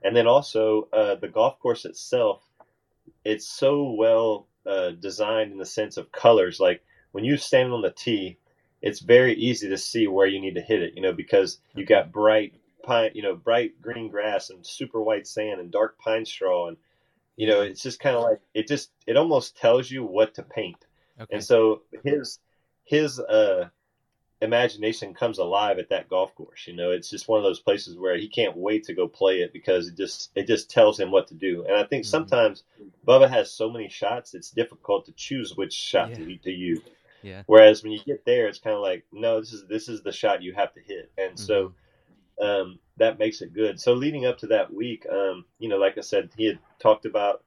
[0.02, 2.42] And then also uh, the golf course itself,
[3.24, 6.60] it's so well uh, designed in the sense of colors.
[6.60, 6.82] Like
[7.12, 8.38] when you stand on the tee,
[8.82, 10.94] it's very easy to see where you need to hit it.
[10.94, 15.26] You know, because you got bright pine, you know, bright green grass and super white
[15.26, 16.76] sand and dark pine straw and
[17.36, 20.42] you know, it's just kind of like it just it almost tells you what to
[20.42, 20.76] paint.
[21.20, 21.34] Okay.
[21.34, 22.38] And so his
[22.84, 23.68] his uh,
[24.42, 26.66] imagination comes alive at that golf course.
[26.66, 29.40] You know, it's just one of those places where he can't wait to go play
[29.40, 31.64] it because it just it just tells him what to do.
[31.64, 32.08] And I think Mhm.
[32.08, 32.64] sometimes
[33.06, 36.16] Bubba has so many shots, it's difficult to choose which shot Yeah.
[36.16, 36.80] to, to use.
[37.22, 37.42] Yeah.
[37.46, 40.12] Whereas when you get there, it's kind of like, no, this is this is the
[40.12, 41.10] shot you have to hit.
[41.16, 41.54] And so
[42.40, 42.44] Mm-hmm.
[42.44, 43.80] um, that makes it good.
[43.80, 47.06] So leading up to that week, um, you know, like I said, he had talked
[47.06, 47.43] about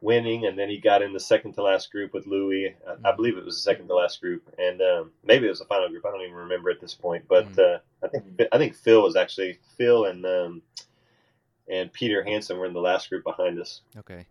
[0.00, 2.74] winning, and then he got in the second to last group with Louis.
[2.86, 3.16] I, I Mhm.
[3.16, 5.88] believe it was the second to last group, and um, maybe it was the final
[5.88, 6.06] group.
[6.06, 7.58] I don't even remember at this point, but Mhm.
[7.76, 10.62] uh, I think I think Phil was actually Phil and um,
[11.68, 13.82] and Peter Hanson were in the last group behind us.
[13.96, 14.26] Okay.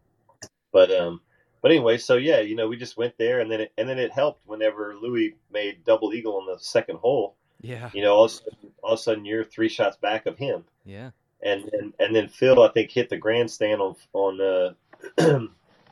[0.71, 1.21] But um,
[1.62, 3.99] but anyway, so yeah, you know, we just went there, and then it, and then
[3.99, 7.36] it helped whenever Louis made double eagle on the second hole.
[7.62, 7.89] Yeah.
[7.93, 10.38] You know, all of, a sudden, all of a sudden you're three shots back of
[10.38, 11.10] him Yeah.
[11.41, 14.73] and and, and then Phil I think hit the grandstand on on uh,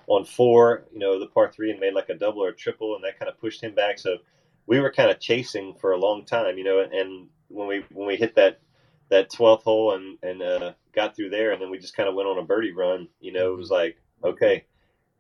[0.08, 2.96] on four, you know, the par three and made like a double or a triple,
[2.96, 4.00] and that kind of pushed him back.
[4.00, 4.18] So
[4.68, 8.08] we were kind of chasing for a long time, you know, and when we when
[8.08, 8.60] we hit that
[9.10, 12.16] that twelfth hole and and uh, got through there, and then we just kind of
[12.16, 14.66] went on a birdie run, you know, it was like okay,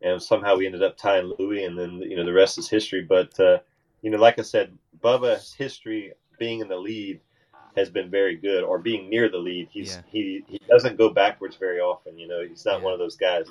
[0.01, 3.01] and somehow we ended up tying Louis, and then you know the rest is history.
[3.01, 3.59] But uh,
[4.01, 7.19] you know, like I said, Bubba's history being in the lead
[7.75, 9.67] has been very good, or being near the lead.
[9.71, 10.01] He's Yeah.
[10.11, 12.17] he he doesn't go backwards very often.
[12.17, 12.85] You know, he's not Yeah.
[12.85, 13.45] one of those guys.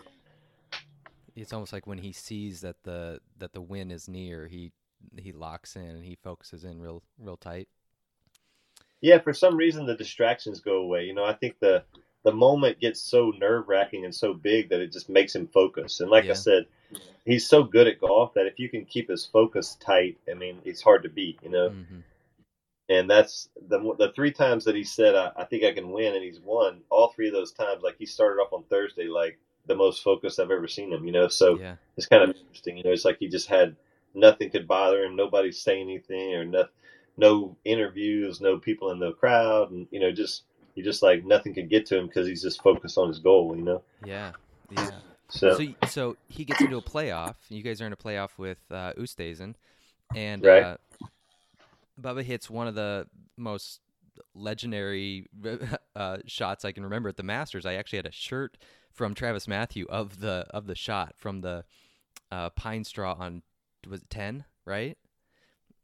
[1.35, 4.73] It's almost like when he sees that the that the win is near, he
[5.19, 7.69] he locks in and he focuses in real real tight.
[9.01, 11.05] Yeah, for some reason the distractions go away.
[11.05, 11.85] You know, I think the
[12.25, 16.01] the moment gets so nerve wracking and so big that it just makes him focus.
[16.01, 16.31] And like Yeah.
[16.31, 16.67] I said,
[17.27, 20.63] he's so good at golf that if you can keep his focus tight, I mean,
[20.65, 21.41] it's hard to beat.
[21.43, 22.05] You know, hmm
[22.89, 26.15] and that's the the three times that he said I, I think I can win,
[26.15, 27.83] and he's won all three of those times.
[27.83, 31.05] Like he started off on Thursday, like the most focused I've ever seen him.
[31.05, 31.77] You know, so Yeah.
[31.97, 32.77] it's kind of interesting.
[32.77, 33.77] You know, it's like he just had
[34.15, 36.65] nothing could bother him, nobody say anything, or no,
[37.17, 41.55] no interviews, no people in the crowd, and you know, just he just like nothing
[41.55, 43.57] could get to him because he's just focused on his goal.
[43.57, 44.33] You know, Yeah.
[44.71, 45.01] Yeah.
[45.29, 47.35] so, So so he gets into a playoff.
[47.49, 49.55] You guys are in a playoff with uh, Oosthuizen,
[50.15, 50.53] and Right.
[50.57, 50.77] uh,
[52.01, 53.81] Bubba hits one of the most
[54.35, 55.27] legendary
[55.97, 57.67] uh, shots I can remember at the Masters.
[57.67, 58.57] I actually had a shirt
[58.95, 61.65] from TravisMathew of the of the shot from the
[62.31, 63.43] uh, pine straw on
[63.89, 64.97] was it ten right?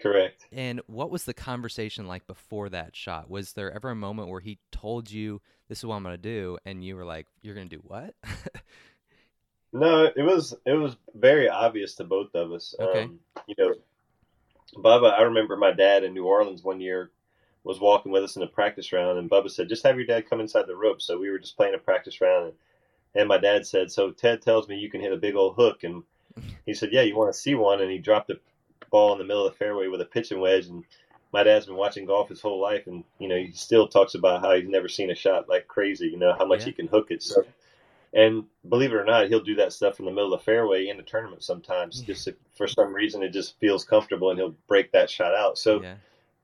[0.01, 0.46] correct.
[0.51, 3.29] And what was the conversation like before that shot?
[3.29, 6.57] Was there ever a moment where he told you this is what I'm gonna do,
[6.64, 8.14] and you were like, "You're gonna do what?"
[9.73, 12.75] No, it was it was very obvious to both of us.
[12.79, 13.05] Okay.
[13.05, 13.75] Um, you know,
[14.77, 17.11] Bubba, I remember my dad in New Orleans one year
[17.62, 20.29] was walking with us in a practice round, and Bubba said, "Just have your dad
[20.29, 22.55] come inside the rope." So we were just playing a practice round, and,
[23.14, 25.85] and my dad said, "So Ted tells me you can hit a big old hook,"
[25.85, 26.03] and
[26.66, 28.40] he said, "Yeah, you want to see one?" And he dropped the
[28.90, 30.85] ball in the middle of the fairway with a pitching wedge, and
[31.33, 34.40] my dad's been watching golf his whole life, and you know he still talks about
[34.40, 36.09] how he's never seen a shot like crazy.
[36.09, 36.66] You know how much Yeah.
[36.66, 37.23] he can hook it.
[37.23, 37.44] So,
[38.12, 40.88] and believe it or not, he'll do that stuff in the middle of the fairway
[40.88, 42.01] in the tournament sometimes.
[42.01, 45.59] Just if, for some reason, it just feels comfortable, and he'll break that shot out.
[45.59, 45.94] So, yeah,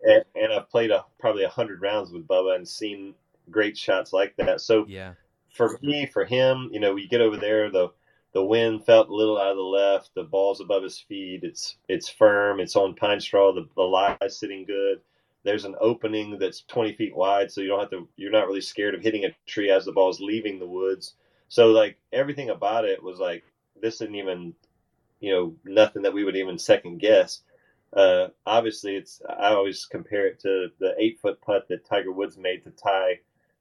[0.02, 3.14] and, and I've played a, probably a hundred rounds with Bubba and seen
[3.50, 4.60] great shots like that.
[4.60, 5.14] So yeah,
[5.56, 7.88] for me, for him, you know, we get over there, the
[8.32, 11.76] the wind felt a little out of the left, the ball's above his feet, it's
[11.88, 15.00] it's firm, it's on pine straw, the, the lie is sitting good,
[15.46, 18.08] there's an opening that's 20 feet wide, so you don't have to.
[18.16, 21.14] You're not really scared of hitting a tree as the ball's leaving the woods.
[21.48, 23.44] So like everything about it was like
[23.80, 24.54] this isn't even,
[25.20, 27.42] you know, nothing that we would even second guess.
[27.92, 32.36] Uh, obviously, it's I always compare it to the eight foot putt that Tiger Woods
[32.36, 33.20] made to tie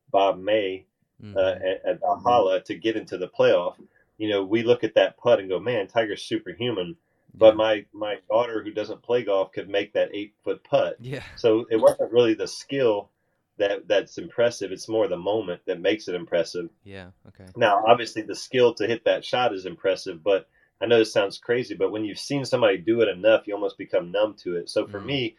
[0.10, 0.88] Bob May
[1.22, 1.38] Mhm.
[1.38, 3.76] uh, at, Valhalla to get into the playoff.
[4.18, 6.96] You know, we look at that putt and go, "Man, Tiger's superhuman."
[7.38, 7.58] But Yeah.
[7.58, 11.00] my my daughter, who doesn't play golf, could make that eight foot putt.
[11.02, 13.12] yeah, So it wasn't really the skill
[13.58, 14.72] that that's impressive.
[14.72, 16.70] It's more the moment that makes it impressive.
[16.84, 20.48] yeah, okay, Now, obviously, the skill to hit that shot is impressive, but
[20.82, 23.78] I know this sounds crazy, but when you've seen somebody do it enough, you almost
[23.78, 24.70] become numb to it.
[24.70, 25.06] So for Mhm.
[25.06, 25.38] me,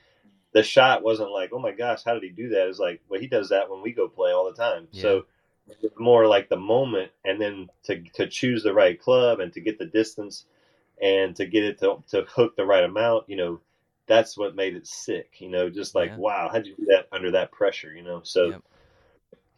[0.52, 2.68] the shot wasn't like, oh my gosh, how did he do that?
[2.68, 4.88] It's like, well, he does that when we go play all the time.
[4.90, 5.26] So it's
[5.98, 9.78] more like the moment, and then to to choose the right club and to get
[9.78, 10.44] the distance
[11.02, 13.60] and to get it to to hook the right amount, you know.
[14.08, 15.68] That's what made it sick, you know.
[15.68, 16.16] Just like, Yeah.
[16.18, 18.20] wow, how'd you do that under that pressure, you know?
[18.22, 18.62] So, Yep.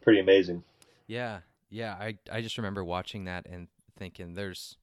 [0.01, 0.63] pretty amazing.
[1.05, 1.93] yeah, yeah.
[1.93, 4.75] I I just remember watching that and thinking, there's,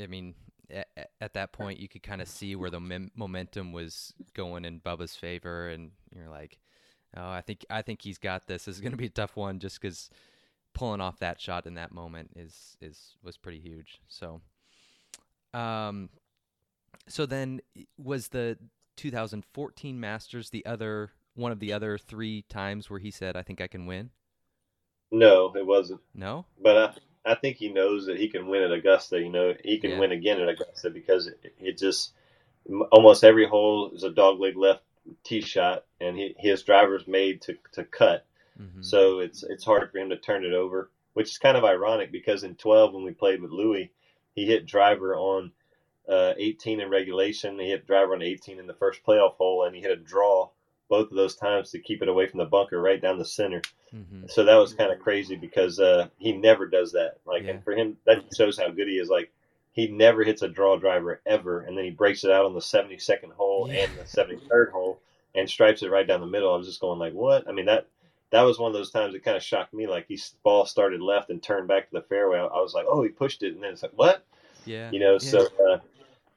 [0.00, 0.34] I mean,
[0.68, 0.88] at,
[1.20, 4.80] at that point you could kind of see where the mem- momentum was going in
[4.80, 6.58] Bubba's favor, and you're like,
[7.16, 8.64] oh, I think I think he's got this.
[8.64, 10.10] This is gonna be a tough one, just because
[10.74, 14.00] pulling off that shot in that moment is is was pretty huge.
[14.08, 14.40] So,
[15.54, 16.08] um,
[17.08, 17.60] so then
[17.98, 18.58] was the
[18.96, 23.60] 2014 Masters the other one of the other three times where he said, "I think
[23.60, 24.10] I can win."
[25.12, 26.00] No, it wasn't.
[26.14, 26.46] No.
[26.60, 29.20] but I, I think he knows that he can win at Augusta.
[29.20, 29.98] You know, he can Yeah.
[30.00, 32.12] win again at Augusta because it, it just
[32.90, 34.82] almost every hole is a dog leg left
[35.24, 38.26] tee shot, and he, his driver's made to to cut.
[38.60, 38.82] Mm-hmm.
[38.82, 42.10] So it's it's hard for him to turn it over, which is kind of ironic
[42.12, 43.90] because in 12 when we played with Louis,
[44.34, 45.52] he hit driver on
[46.08, 47.58] uh, 18 in regulation.
[47.58, 50.48] He hit driver on 18 in the first playoff hole, and he hit a draw
[50.88, 53.60] both of those times to keep it away from the bunker right down the center.
[53.94, 54.26] mm-hmm.
[54.28, 57.18] So that was kind of crazy because uh, he never does that.
[57.26, 57.50] Like, Yeah.
[57.54, 59.08] and for him, that shows how good he is.
[59.08, 59.32] Like,
[59.76, 62.60] he never hits a draw driver ever, and then he breaks it out on the
[62.60, 63.84] 72nd hole Yeah.
[63.84, 64.98] and the 73rd hole
[65.34, 66.52] and stripes it right down the middle.
[66.52, 67.46] I was just going like, what?
[67.46, 67.86] I mean that
[68.30, 69.86] that was one of those times that kind of shocked me.
[69.86, 72.38] Like, he ball started left and turned back to the fairway.
[72.38, 74.24] I, I was like, oh, he pushed it, and then it's like, what?
[74.64, 74.90] Yeah.
[74.90, 75.18] You know, Yeah.
[75.18, 75.78] so uh,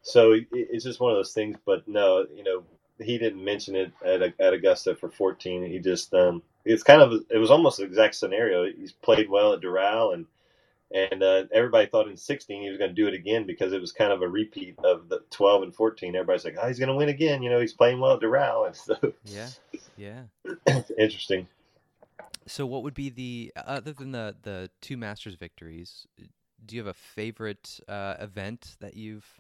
[0.03, 1.57] so it, it's just one of those things.
[1.65, 2.63] But no, you know,
[2.99, 5.63] he didn't mention it at, at Augusta for 14.
[5.65, 8.65] He just um, it's kind of it was almost the exact scenario.
[8.71, 10.25] He's played well at Doral and
[10.91, 13.81] and uh, everybody thought in 16 he was going to do it again because it
[13.81, 16.15] was kind of a repeat of the 12 and 14.
[16.15, 17.43] Everybody's like, oh, he's going to win again.
[17.43, 19.49] You know, he's playing well at Doral, and so Yeah.
[19.97, 20.21] Yeah.
[20.65, 21.47] it's interesting.
[22.47, 26.07] So, what would be the other than the the two Masters victories?
[26.65, 29.39] Do you have a favorite uh, event that you've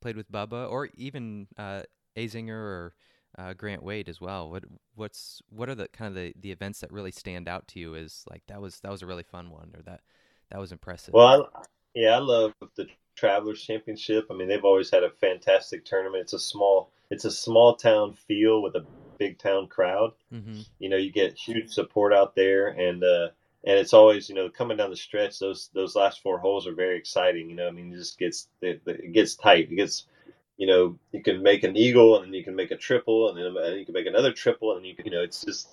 [0.00, 1.82] played with Bubba, or even uh,
[2.16, 2.94] Azinger or
[3.36, 4.50] uh, Grant Waite as well?
[4.50, 7.80] What what's what are the kind of the, the events that really stand out to
[7.80, 7.94] you?
[7.94, 10.00] Is like that was that was a really fun one, or that
[10.50, 11.14] that was impressive.
[11.14, 11.62] Well, I,
[11.94, 14.26] yeah, I love the Travelers Championship.
[14.30, 16.22] I mean, they've always had a fantastic tournament.
[16.22, 18.86] It's a small, it's a small town feel with a
[19.18, 20.12] big town crowd.
[20.32, 20.60] mm-hmm.
[20.78, 23.28] You know, you get huge support out there, and uh,
[23.64, 25.38] and it's always, you know, coming down the stretch.
[25.38, 27.50] Those those last four holes are very exciting.
[27.50, 29.72] You know, I mean, it just gets it, it gets tight.
[29.72, 30.06] It gets,
[30.56, 33.38] you know, you can make an eagle, and then you can make a triple, and
[33.38, 35.68] then and you can make another triple, and you can, you know, it's just,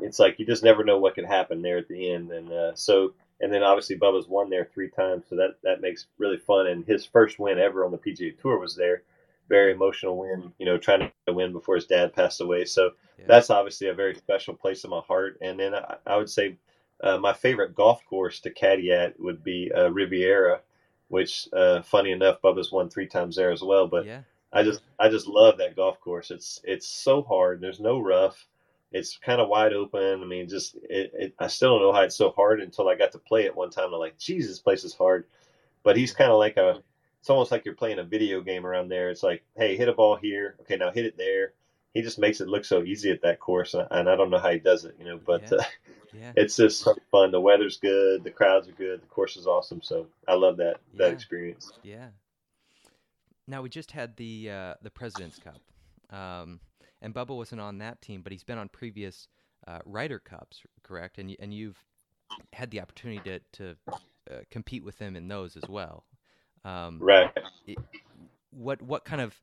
[0.00, 2.74] it's like you just never know what could happen there at the end, and uh,
[2.74, 6.68] so and then obviously Bubba's won there three times, so that that makes really fun.
[6.68, 9.02] And his first win ever on the PGA Tour was there.
[9.48, 12.64] Very emotional win, you know, trying to win before his dad passed away.
[12.64, 13.24] So Yeah.
[13.28, 15.38] that's obviously a very special place in my heart.
[15.42, 16.56] And then I, I would say
[17.02, 20.60] uh, my favorite golf course to caddy at would be uh, Riviera,
[21.08, 23.86] which, uh, funny enough, Bubba's won three times there as well.
[23.88, 24.22] But yeah.
[24.52, 26.30] I just I just love that golf course.
[26.30, 27.60] It's it's so hard.
[27.60, 28.46] There's no rough.
[28.92, 30.22] It's kind of wide open.
[30.22, 32.94] I mean, just it, it, I still don't know how it's so hard until I
[32.94, 33.92] got to play it one time.
[33.92, 35.26] I'm like, Jesus, this place is hard.
[35.82, 36.82] But he's kind of like a.
[37.20, 39.08] It's almost like you're playing a video game around there.
[39.08, 40.56] It's like, hey, hit a ball here.
[40.62, 41.52] Okay, now hit it there.
[41.94, 44.30] He just makes it look so easy at that course, and I, and I don't
[44.30, 45.20] know how he does it, you know.
[45.24, 45.58] But Yeah.
[45.58, 45.64] uh,
[46.12, 46.32] Yeah.
[46.36, 47.30] it's just fun.
[47.30, 48.24] The weather's good.
[48.24, 49.02] The crowds are good.
[49.02, 49.82] The course is awesome.
[49.82, 51.72] So I love that that experience.
[51.82, 52.08] Yeah.
[53.46, 55.60] Now we just had the uh, the President's Cup,
[56.16, 56.60] um,
[57.02, 59.28] and Bubba wasn't on that team, but he's been on previous
[59.66, 61.18] uh, Ryder Cups, correct?
[61.18, 61.84] And and you've
[62.52, 63.76] had the opportunity to to
[64.30, 66.04] uh, compete with him in those as well.
[66.64, 67.30] Um, Right.
[68.50, 69.40] What what kind of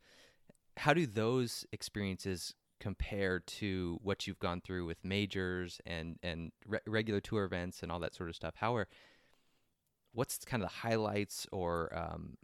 [0.77, 6.79] how do those experiences compare to what you've gone through with majors and and re-
[6.87, 8.55] regular tour events and all that sort of stuff?
[8.55, 8.87] How are
[10.13, 12.37] what's kind of the highlights or um,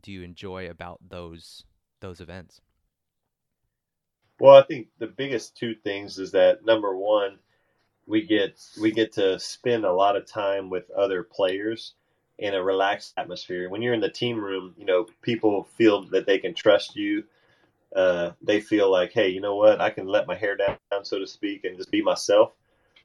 [0.00, 1.64] do you enjoy about those
[2.00, 2.60] those events?
[4.42, 7.38] Well, I think the biggest two things is that number one,
[8.08, 11.94] we get we get to spend a lot of time with other players
[12.40, 13.70] in a relaxed atmosphere.
[13.70, 17.22] When you're in the team room, you know people feel that they can trust you.
[17.94, 19.80] Uh, they feel like, hey, you know what?
[19.80, 22.52] I can let my hair down, so to speak, and just be myself.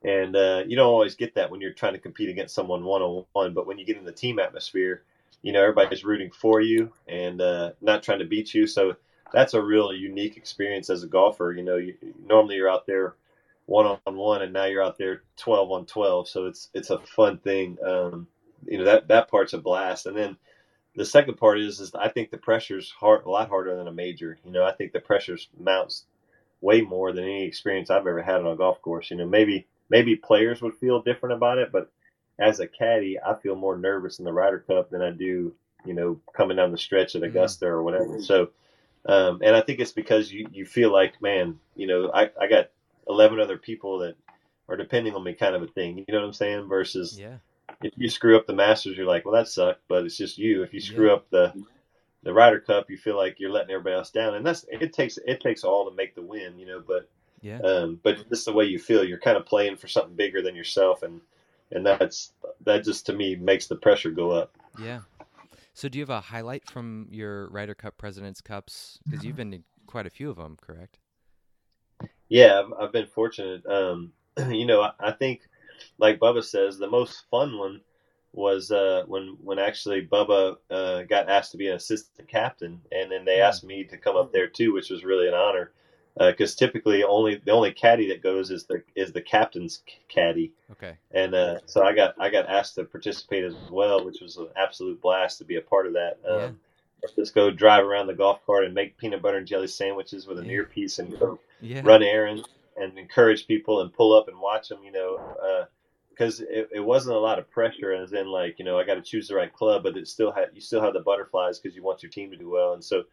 [0.03, 3.03] And uh, you don't always get that when you're trying to compete against someone one
[3.03, 3.53] on one.
[3.53, 5.03] But when you get in the team atmosphere,
[5.43, 8.65] you know everybody's rooting for you and uh, not trying to beat you.
[8.65, 8.95] So
[9.33, 11.51] that's a real unique experience as a golfer.
[11.51, 13.15] You know, you, normally you're out there
[13.65, 16.27] one on one, and now you're out there twelve on twelve.
[16.27, 17.77] So it's it's a fun thing.
[17.85, 18.27] Um,
[18.65, 20.05] you know that that part's a blast.
[20.05, 20.37] And then
[20.95, 23.93] the second part is is I think the pressure's hard a lot harder than a
[23.93, 24.37] major.
[24.45, 26.05] You know, I think the pressure's mounts
[26.61, 29.11] way more than any experience I've ever had on a golf course.
[29.11, 31.91] You know, maybe maybe players would feel different about it, but
[32.39, 35.53] as a caddy, I feel more nervous in the Ryder Cup than I do,
[35.85, 37.31] you know, coming down the stretch at mm-hmm.
[37.31, 37.73] Augusta mm-hmm.
[37.73, 38.21] or whatever.
[38.21, 38.49] So,
[39.05, 42.47] um, and I think it's because you, you feel like, man, you know, I, I
[42.47, 42.69] got
[43.07, 44.15] 11 other people that
[44.67, 45.97] are depending on me kind of a thing.
[45.97, 46.67] You know what I'm saying?
[46.67, 47.37] Versus yeah.
[47.81, 50.63] if you screw up the Masters, you're like, well, that sucked, but it's just you.
[50.63, 51.13] If you screw yeah.
[51.13, 51.65] up the
[52.23, 55.17] the Ryder Cup, you feel like you're letting everybody else down, and that's it takes
[55.17, 56.83] it takes all to make the win, you know.
[56.85, 57.09] But
[57.41, 60.41] yeah, um, but just the way you feel, you're kind of playing for something bigger
[60.41, 61.21] than yourself, and
[61.71, 62.33] and that's
[62.65, 64.57] that just to me makes the pressure go up.
[64.81, 65.01] Yeah.
[65.77, 68.97] So do you have a highlight from your Ryder Cup Presidents Cups?
[69.05, 70.97] Because you've been to quite a few of them, correct?
[72.29, 73.63] Yeah, I've, I've been fortunate.
[73.67, 74.11] Um,
[74.49, 75.41] you know, I, I, think,
[75.99, 77.81] like Bubba says, the most fun one
[78.33, 83.11] was uh, when when actually Bubba uh, got asked to be an assistant captain, and
[83.11, 83.43] then they hmm.
[83.43, 85.73] asked me to come up there too, which was really an honor
[86.17, 90.51] because uh, typically only the only caddy that goes is the is the captain's caddy.
[90.71, 90.97] Okay.
[91.11, 94.47] And uh, so I got I got asked to participate as well, which was an
[94.55, 96.19] absolute blast to be a part of that.
[96.27, 97.09] Um, yeah.
[97.15, 100.39] Just go drive around the golf cart and make peanut butter and jelly sandwiches with
[100.39, 100.53] an yeah.
[100.53, 101.81] earpiece and go yeah.
[101.83, 104.79] run errands and encourage people and pull up and watch them.
[104.83, 105.67] You know,
[106.09, 108.85] because uh, it, it wasn't a lot of pressure, as in like you know I
[108.85, 111.59] got to choose the right club, but it still had you still have the butterflies
[111.59, 113.03] because you want your team to do well, and so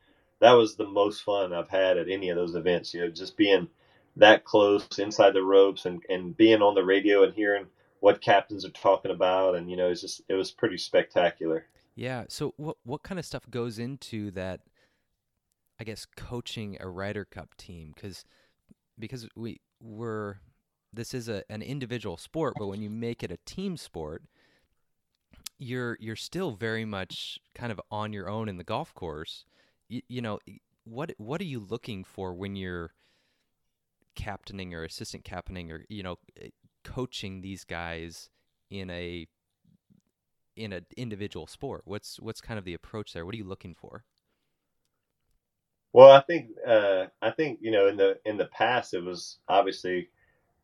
[0.41, 2.93] that was the most fun I've had at any of those events.
[2.93, 3.69] You know, just being
[4.17, 7.67] that close inside the ropes and, and being on the radio and hearing
[8.01, 11.67] what captains are talking about, and you know, it's just it was pretty spectacular.
[11.95, 12.25] Yeah.
[12.29, 14.61] So what what kind of stuff goes into that?
[15.81, 18.25] I guess coaching a Ryder Cup team because
[18.99, 20.39] because we were
[20.93, 24.23] this is a, an individual sport, but when you make it a team sport,
[25.59, 29.45] you're you're still very much kind of on your own in the golf course
[29.89, 30.39] you, you know
[30.85, 32.93] what what are you looking for when you're
[34.15, 36.49] captaining or assistant captaining or you know eh,
[36.85, 38.31] coaching these guys
[38.71, 39.27] in a
[40.57, 41.83] in an individual sport?
[41.85, 43.25] What's what's kind of the approach there?
[43.25, 44.05] What are you looking for?
[45.93, 49.39] Well i think uh, i think you know in the in the past it was
[49.49, 50.11] obviously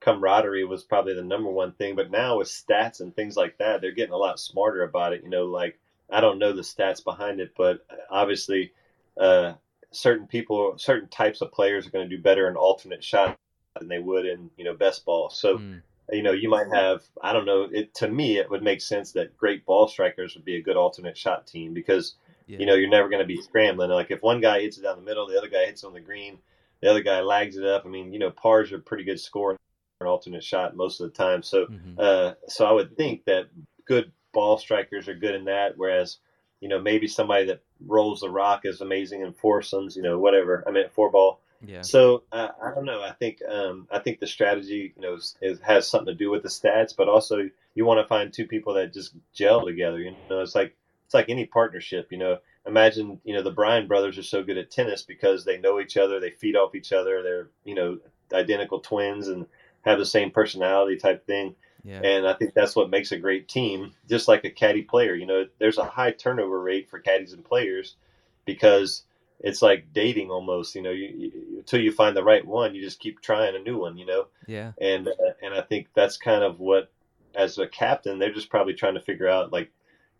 [0.00, 3.80] camaraderie was probably the number one thing but now with stats and things like that
[3.80, 5.78] they're getting a lot smarter about it you know like
[6.10, 8.72] i don't know the stats behind it but obviously
[9.18, 9.54] uh,
[9.92, 13.38] certain people, certain types of players are going to do better in alternate shot
[13.78, 15.30] than they would in you know best ball.
[15.30, 15.58] So.
[15.58, 15.82] Mm.
[16.12, 19.12] You know, you might have, I don't know, it, to me, it would make sense
[19.12, 22.16] that great ball strikers would be a good alternate shot team because,
[22.48, 22.58] yeah.
[22.58, 23.90] you know, you're never going to be scrambling.
[23.90, 26.00] Like if one guy hits it down the middle, the other guy hits on the
[26.00, 26.38] green,
[26.80, 27.84] the other guy lags it up.
[27.86, 29.56] I mean, you know, pars are pretty good score
[30.00, 31.42] an alternate shot most of the time.
[31.42, 31.94] So, mm-hmm.
[31.98, 33.48] uh, so I would think that
[33.84, 36.18] good ball strikers are good in that, whereas
[36.60, 40.62] you know, maybe somebody that rolls the rock is amazing in foursomes, you know, whatever.
[40.66, 41.40] I mean, four ball.
[41.64, 41.82] Yeah.
[41.82, 43.02] So uh, I don't know.
[43.02, 46.30] I think um, I think the strategy, you know, is, is, has something to do
[46.30, 49.98] with the stats, but also you want to find two people that just gel together.
[49.98, 52.08] You know, it's like it's like any partnership.
[52.10, 55.58] You know, imagine you know the Bryan brothers are so good at tennis because they
[55.58, 57.98] know each other, they feed off each other, they're you know
[58.32, 59.46] identical twins and
[59.82, 61.54] have the same personality type thing.
[61.84, 62.00] Yeah.
[62.02, 65.14] And I think that's what makes a great team, just like a caddy player.
[65.14, 67.96] You know, there's a high turnover rate for caddies and players
[68.44, 69.04] because
[69.40, 70.74] it's like dating almost.
[70.74, 73.58] You know, you, you, until you find the right one, you just keep trying a
[73.58, 73.96] new one.
[73.96, 74.26] You know.
[74.46, 74.72] Yeah.
[74.80, 76.90] And uh, and I think that's kind of what,
[77.34, 79.70] as a captain, they're just probably trying to figure out like,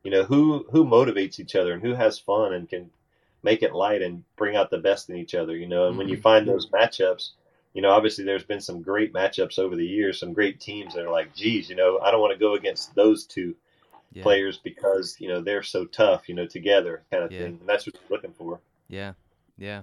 [0.03, 2.91] you know, who who motivates each other and who has fun and can
[3.43, 5.57] make it light and bring out the best in each other.
[5.57, 5.99] You know, and mm-hmm.
[5.99, 6.23] when you mm-hmm.
[6.23, 7.31] find those matchups
[7.75, 11.05] you know, obviously there's been some great matchups over the years, some great teams that
[11.05, 13.55] are like, geez, you know, I don't want to go against those two
[14.13, 14.23] yeah.
[14.23, 17.41] players because, you know, they're so tough, you know, together kind of yeah.
[17.41, 17.59] thing.
[17.61, 18.61] And that's what you're looking for.
[18.89, 19.13] Yeah.
[19.57, 19.83] Yeah.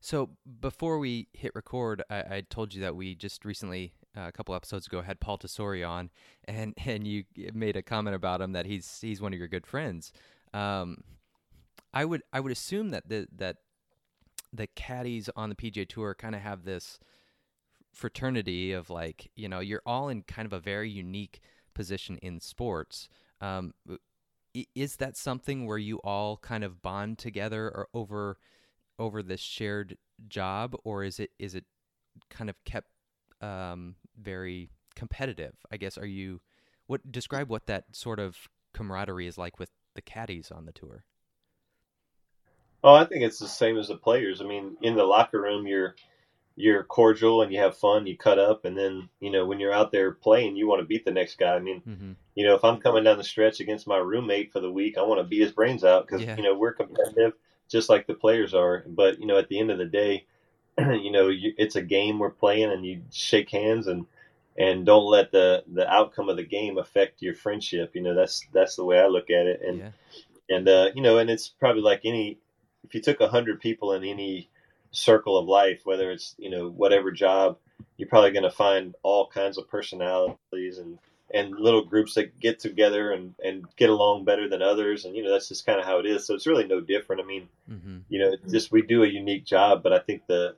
[0.00, 0.30] So
[0.60, 4.54] before we hit record, I, I told you that we just recently, uh, a couple
[4.54, 6.10] episodes ago, had Paul Tesori on,
[6.46, 9.66] and and you made a comment about him that he's he's one of your good
[9.66, 10.12] friends.
[10.54, 11.02] Um,
[11.92, 13.56] I would I would assume that the, that
[14.52, 16.98] the caddies on the PGA Tour kind of have this
[17.92, 21.40] fraternity of like you know you're all in kind of a very unique
[21.74, 23.08] position in sports.
[23.40, 23.74] Um,
[24.74, 28.36] is that something where you all kind of bond together or over
[28.98, 29.96] over this shared
[30.28, 31.64] job, or is it is it
[32.30, 32.90] kind of kept
[33.40, 35.54] um, very competitive?
[35.70, 36.40] I guess are you
[36.86, 41.04] what describe what that sort of camaraderie is like with the caddies on the tour?
[42.82, 44.40] Oh, I think it's the same as the players.
[44.40, 45.94] I mean, in the locker room, you're
[46.54, 49.72] you're cordial and you have fun, you cut up, and then you know when you're
[49.72, 51.54] out there playing, you want to beat the next guy.
[51.54, 52.12] I mean, mm-hmm.
[52.34, 55.02] you know, if I'm coming down the stretch against my roommate for the week, I
[55.02, 56.36] want to beat his brains out because yeah.
[56.36, 57.32] you know we're competitive,
[57.68, 58.84] just like the players are.
[58.86, 60.26] But you know, at the end of the day,
[60.78, 64.06] you know, you, it's a game we're playing, and you shake hands and
[64.56, 67.94] and don't let the the outcome of the game affect your friendship.
[67.94, 69.90] You know, that's that's the way I look at it, and yeah.
[70.48, 72.38] and uh, you know, and it's probably like any
[72.84, 74.48] if you took a hundred people in any
[74.90, 77.58] circle of life, whether it's you know whatever job,
[77.96, 80.98] you're probably going to find all kinds of personalities and
[81.32, 85.22] and little groups that get together and and get along better than others, and you
[85.22, 86.26] know that's just kind of how it is.
[86.26, 87.22] So it's really no different.
[87.22, 87.98] I mean, mm-hmm.
[88.08, 90.54] you know, just we do a unique job, but I think the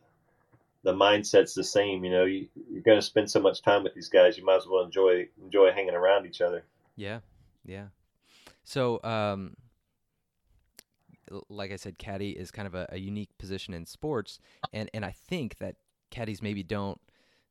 [0.82, 2.04] the mindset's the same.
[2.04, 4.56] You know, you, you're going to spend so much time with these guys, you might
[4.56, 6.64] as well enjoy enjoy hanging around each other.
[6.96, 7.20] Yeah,
[7.64, 7.86] yeah.
[8.64, 9.56] So, um,
[11.48, 14.38] like I said, caddy is kind of a, a, unique position in sports,
[14.72, 15.76] and and I think that
[16.10, 17.00] caddies maybe don't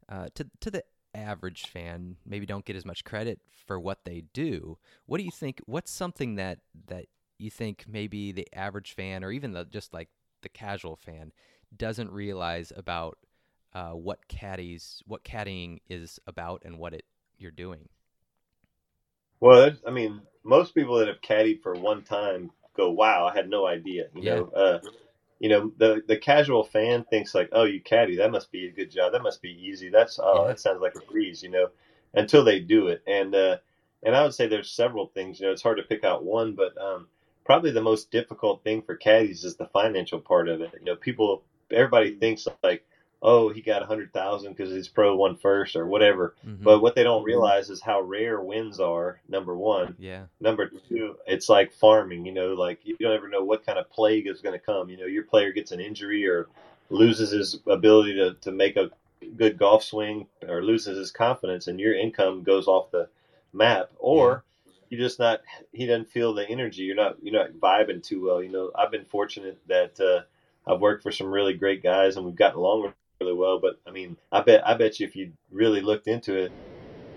[0.09, 0.83] uh, to to the
[1.15, 4.77] average fan maybe don't get as much credit for what they do.
[5.05, 5.61] What do you think?
[5.65, 7.05] What's something that that
[7.37, 10.09] you think maybe the average fan or even the just like
[10.41, 11.31] the casual fan
[11.75, 13.17] doesn't realize about
[13.73, 17.05] uh, what caddies what caddying is about and what it
[17.37, 17.87] you're doing?
[19.39, 23.49] Well, I mean, most people that have caddied for one time go, wow, I had
[23.49, 24.07] no idea.
[24.15, 24.35] You yeah.
[24.35, 24.79] know, uh,
[25.39, 28.71] you know, the the casual fan thinks like, oh, you caddy, that must be a
[28.71, 29.13] good job.
[29.13, 29.89] That must be easy.
[29.89, 30.47] That's oh, yeah.
[30.49, 31.41] that sounds like a breeze.
[31.43, 31.67] You know,
[32.13, 33.01] until they do it.
[33.07, 33.57] And uh,
[34.03, 35.39] and I would say there's several things.
[35.39, 37.07] You know, it's hard to pick out one, but um,
[37.45, 40.71] probably the most difficult thing for caddies is the financial part of it.
[40.79, 42.85] You know, people, everybody thinks like,
[43.21, 46.35] oh, he got a hundred thousand because his pro won first or whatever.
[46.45, 46.63] Mm-hmm.
[46.63, 49.19] But what they don't realize is how rare wins are.
[49.27, 49.95] Number one.
[49.99, 50.23] Yeah.
[50.39, 52.25] Number two, it's like farming.
[52.25, 54.89] You know, like you don't ever know what kind of plague is going to come.
[54.89, 56.47] You know, your player gets an injury or
[56.89, 58.89] loses his ability to, to make a
[59.35, 63.09] good golf swing or loses his confidence, and your income goes off the
[63.51, 63.89] map.
[63.99, 64.71] Or yeah.
[64.89, 65.41] you just not
[65.73, 66.83] he doesn't feel the energy.
[66.83, 68.41] You're not you're not vibing too well.
[68.41, 69.99] You know, I've been fortunate that.
[69.99, 70.23] Uh,
[70.67, 73.59] I've worked for some really great guys, and we've gotten along really well.
[73.59, 76.51] But I mean, I bet I bet you if you really looked into it,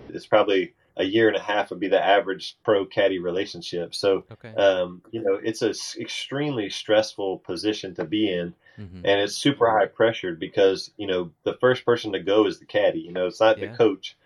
[0.09, 3.95] it's probably a year and a half would be the average pro caddy relationship.
[3.95, 4.55] So, okay.
[4.55, 8.99] um, you know, it's an extremely stressful position to be in, mm-hmm.
[8.99, 12.67] and it's super high pressured because you know the first person to go is the
[12.67, 13.01] caddy.
[13.01, 13.71] You know, it's not yeah.
[13.71, 14.17] the coach.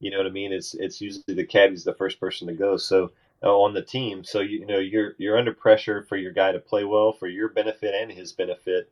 [0.00, 0.52] You know what I mean?
[0.52, 2.76] It's it's usually the caddy's the first person to go.
[2.76, 3.12] So
[3.42, 6.52] uh, on the team, so you, you know you're you're under pressure for your guy
[6.52, 8.90] to play well for your benefit and his benefit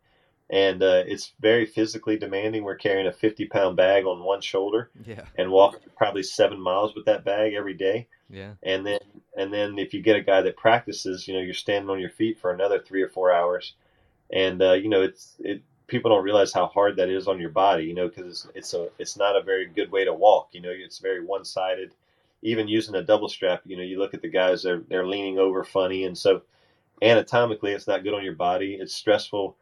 [0.51, 2.64] and uh, it's very physically demanding.
[2.64, 6.94] We're carrying a 50 pound bag on one shoulder, yeah, and walking probably seven miles
[6.94, 8.09] with that bag every day.
[8.28, 8.98] Yeah, and then
[9.36, 12.11] and then if you get a guy that practices, you know, you're standing on your
[12.11, 13.74] feet for another three or four hours,
[14.32, 15.62] and uh, you know, it's it.
[15.86, 18.74] People don't realize how hard that is on your body, you know, because it's it's
[18.74, 20.48] a it's not a very good way to walk.
[20.53, 21.94] You know, it's very one sided.
[22.42, 25.38] Even using a double strap, you know, you look at the guys they're they're leaning
[25.38, 26.42] over funny, and so
[27.03, 28.74] anatomically, it's not good on your body.
[28.80, 29.57] It's stressful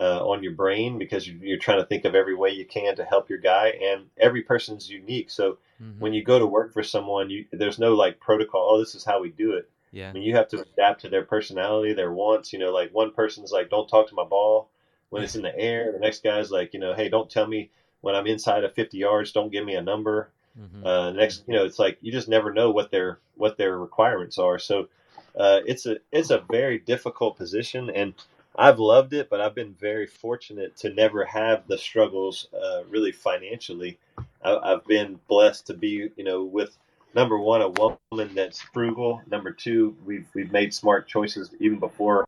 [0.00, 3.04] uh, on your brain because you're trying to think of every way you can to
[3.04, 5.30] help your guy and every person's unique.
[5.30, 6.00] So mm-hmm.
[6.00, 9.04] when you go to work for someone you there's no like protocol oh this is
[9.04, 9.68] how we do it.
[9.92, 10.08] Yeah.
[10.08, 13.12] I mean you have to adapt to their personality their wants you know like one
[13.12, 14.70] person's like don't talk to my ball
[15.10, 15.92] when it's in the air.
[15.92, 17.70] The next guy's like you know hey don't tell me
[18.00, 20.30] when i'm inside of 50 yards don't give me a number.
[20.58, 20.84] Mm-hmm.
[20.84, 24.38] uh, next you know it's like you just never know what their what their requirements
[24.38, 24.58] are.
[24.58, 24.88] So
[25.36, 28.14] uh, it's a it's a very difficult position and
[28.56, 33.12] I've loved it, but I've been very fortunate to never have the struggles uh, really
[33.12, 33.98] financially.
[34.44, 36.76] I, have been blessed to be, you know, with
[37.14, 39.22] number one, a woman that's frugal.
[39.30, 42.24] Number two, we've we've made smart choices even before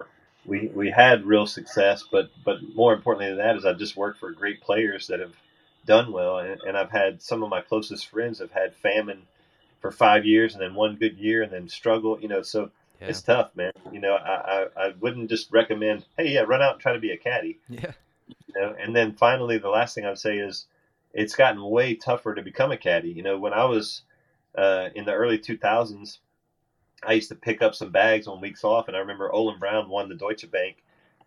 [0.47, 2.05] we we had real success.
[2.11, 5.35] But but more importantly than that is I've just worked for great players that have
[5.87, 9.23] done well, and, and I've had some of my closest friends have had famine
[9.81, 12.20] for five years and then one good year and then struggle.
[12.20, 12.70] You know, so
[13.03, 13.09] yeah.
[13.09, 13.73] It's tough, man.
[13.91, 17.01] You know, I, I, I wouldn't just recommend, hey, yeah, run out and try to
[17.01, 17.59] be a caddy.
[17.69, 17.93] Yeah.
[18.29, 20.67] You know, and then finally, the last thing I would say is
[21.13, 23.11] it's gotten way tougher to become a caddy.
[23.11, 24.03] You know, when I was
[24.57, 26.19] uh, in the early 2000s,
[27.03, 29.89] I used to pick up some bags on weeks off, and I remember Olin Browne
[29.89, 30.77] won the Deutsche Bank,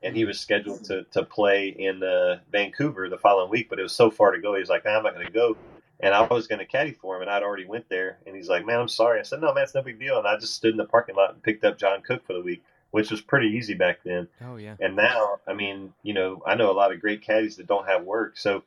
[0.02, 3.84] and he was scheduled to, to play in uh, Vancouver the following week, but it
[3.84, 4.54] was so far to go.
[4.54, 5.58] He was like, nah, I'm not going to go.
[6.00, 8.18] And I was going to caddy for him, and I'd already went there.
[8.26, 9.20] And he's like, man, I'm sorry.
[9.20, 10.18] I said, no, man, it's no big deal.
[10.18, 12.42] And I just stood in the parking lot and picked up John Cook for the
[12.42, 14.28] week, which was pretty easy back then.
[14.44, 14.76] Oh yeah.
[14.80, 17.88] And now, I mean, you know, I know a lot of great caddies that don't
[17.88, 18.38] have work.
[18.38, 18.64] So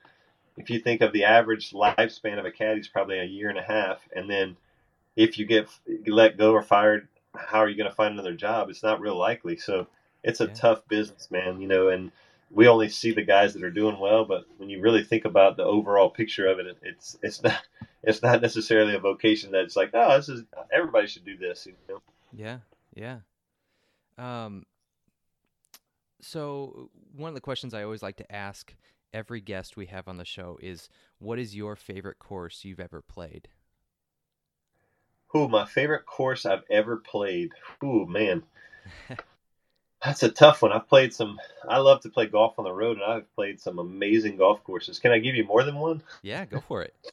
[0.57, 3.59] if you think of the average lifespan of a caddy is probably a year and
[3.59, 4.57] a half, and then
[5.15, 5.69] if you get
[6.07, 8.71] let go or fired, how are you going to find another job?
[8.71, 9.57] It's not real likely.
[9.57, 9.87] So
[10.23, 10.55] it's a Yeah.
[10.55, 11.61] tough business, man.
[11.61, 12.11] You know, and
[12.51, 15.57] we only see the guys that are doing well, but when you really think about
[15.57, 17.61] the overall picture of it, it's it's not
[18.03, 21.67] it's not necessarily a vocation that's like, oh, this is everybody should do this.
[21.67, 22.01] You know?
[22.33, 22.59] Yeah,
[22.95, 23.19] yeah.
[24.17, 24.65] Um,
[26.21, 28.75] so one of the questions I always like to ask
[29.13, 30.89] every guest we have on the show is,
[31.19, 33.49] "What is your favorite course you've ever played?"
[35.37, 37.53] Ooh, my favorite course I've ever played.
[37.85, 38.43] Ooh, man.
[40.05, 40.73] That's a tough one.
[40.73, 41.41] I've played some.
[41.69, 44.99] I love to play golf on the road, and I've played some amazing golf courses.
[44.99, 46.03] Can I give you more than one?
[46.23, 46.95] Yeah, go for it.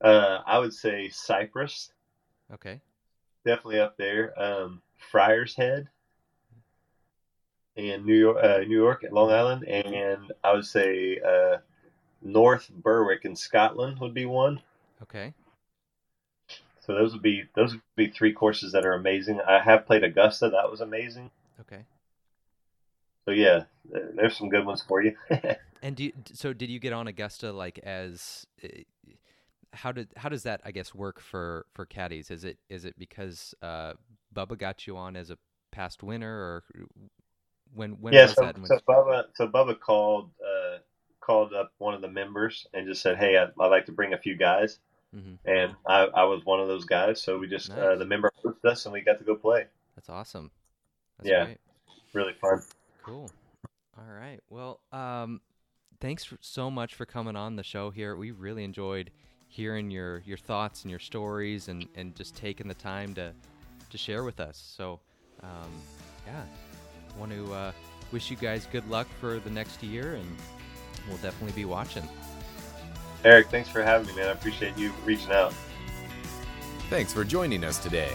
[0.00, 1.90] Uh, I would say Cypress,
[2.54, 2.80] Okay.
[3.44, 4.32] definitely up there.
[4.40, 5.88] Um, Friars Head,
[7.76, 11.56] and New York, uh, New York, Long Island, and I would say uh,
[12.22, 14.60] North Berwick in Scotland would be one.
[15.02, 15.34] Okay.
[16.80, 19.40] So those would be those would be three courses that are amazing.
[19.40, 20.48] I have played Augusta.
[20.48, 21.32] That was amazing.
[21.60, 21.84] Okay.
[23.24, 23.64] So yeah,
[24.14, 25.14] there's some good ones for you.
[25.80, 28.68] And do you, so did you get on Augusta like as uh,
[29.72, 32.30] how did how does that I guess work for for caddies?
[32.32, 33.92] Is it is it because uh,
[34.34, 35.38] Bubba got you on as a
[35.70, 36.64] past winner or
[37.74, 38.56] when when yeah, was so, that?
[38.56, 40.78] and when- so Bubba, so Bubba called uh,
[41.20, 44.14] called up one of the members and just said, "Hey, I'd, I'd like to bring
[44.14, 44.78] a few guys,"
[45.14, 45.34] Mm-hmm.
[45.48, 47.22] and I, I was one of those guys.
[47.22, 49.66] So we just uh, the member hooked us and we got to go play.
[49.94, 50.50] That's awesome.
[51.18, 51.44] That's Yeah.
[51.44, 51.60] great.
[52.12, 52.62] Really fun.
[53.02, 53.30] Cool.
[53.98, 54.40] All right.
[54.48, 55.40] Well, um,
[56.00, 58.16] thanks for, so much for coming on the show here.
[58.16, 59.10] We really enjoyed
[59.48, 63.32] hearing your your thoughts and your stories and and just taking the time to
[63.90, 64.62] to share with us.
[64.76, 65.00] So,
[65.42, 65.70] um,
[66.26, 66.44] yeah,
[67.18, 67.72] want to uh,
[68.12, 70.36] wish you guys good luck for the next year, and
[71.08, 72.06] we'll definitely be watching.
[73.24, 74.28] Eric, thanks for having me, man.
[74.28, 75.52] I appreciate you reaching out.
[76.88, 78.12] Thanks for joining us today.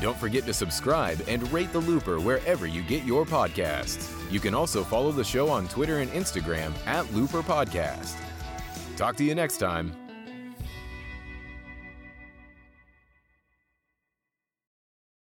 [0.00, 4.12] Don't forget to subscribe and rate The Looper wherever you get your podcasts.
[4.30, 8.16] You can also follow the show on Twitter and Instagram at Looper Podcast.
[8.96, 10.05] Talk to you next time.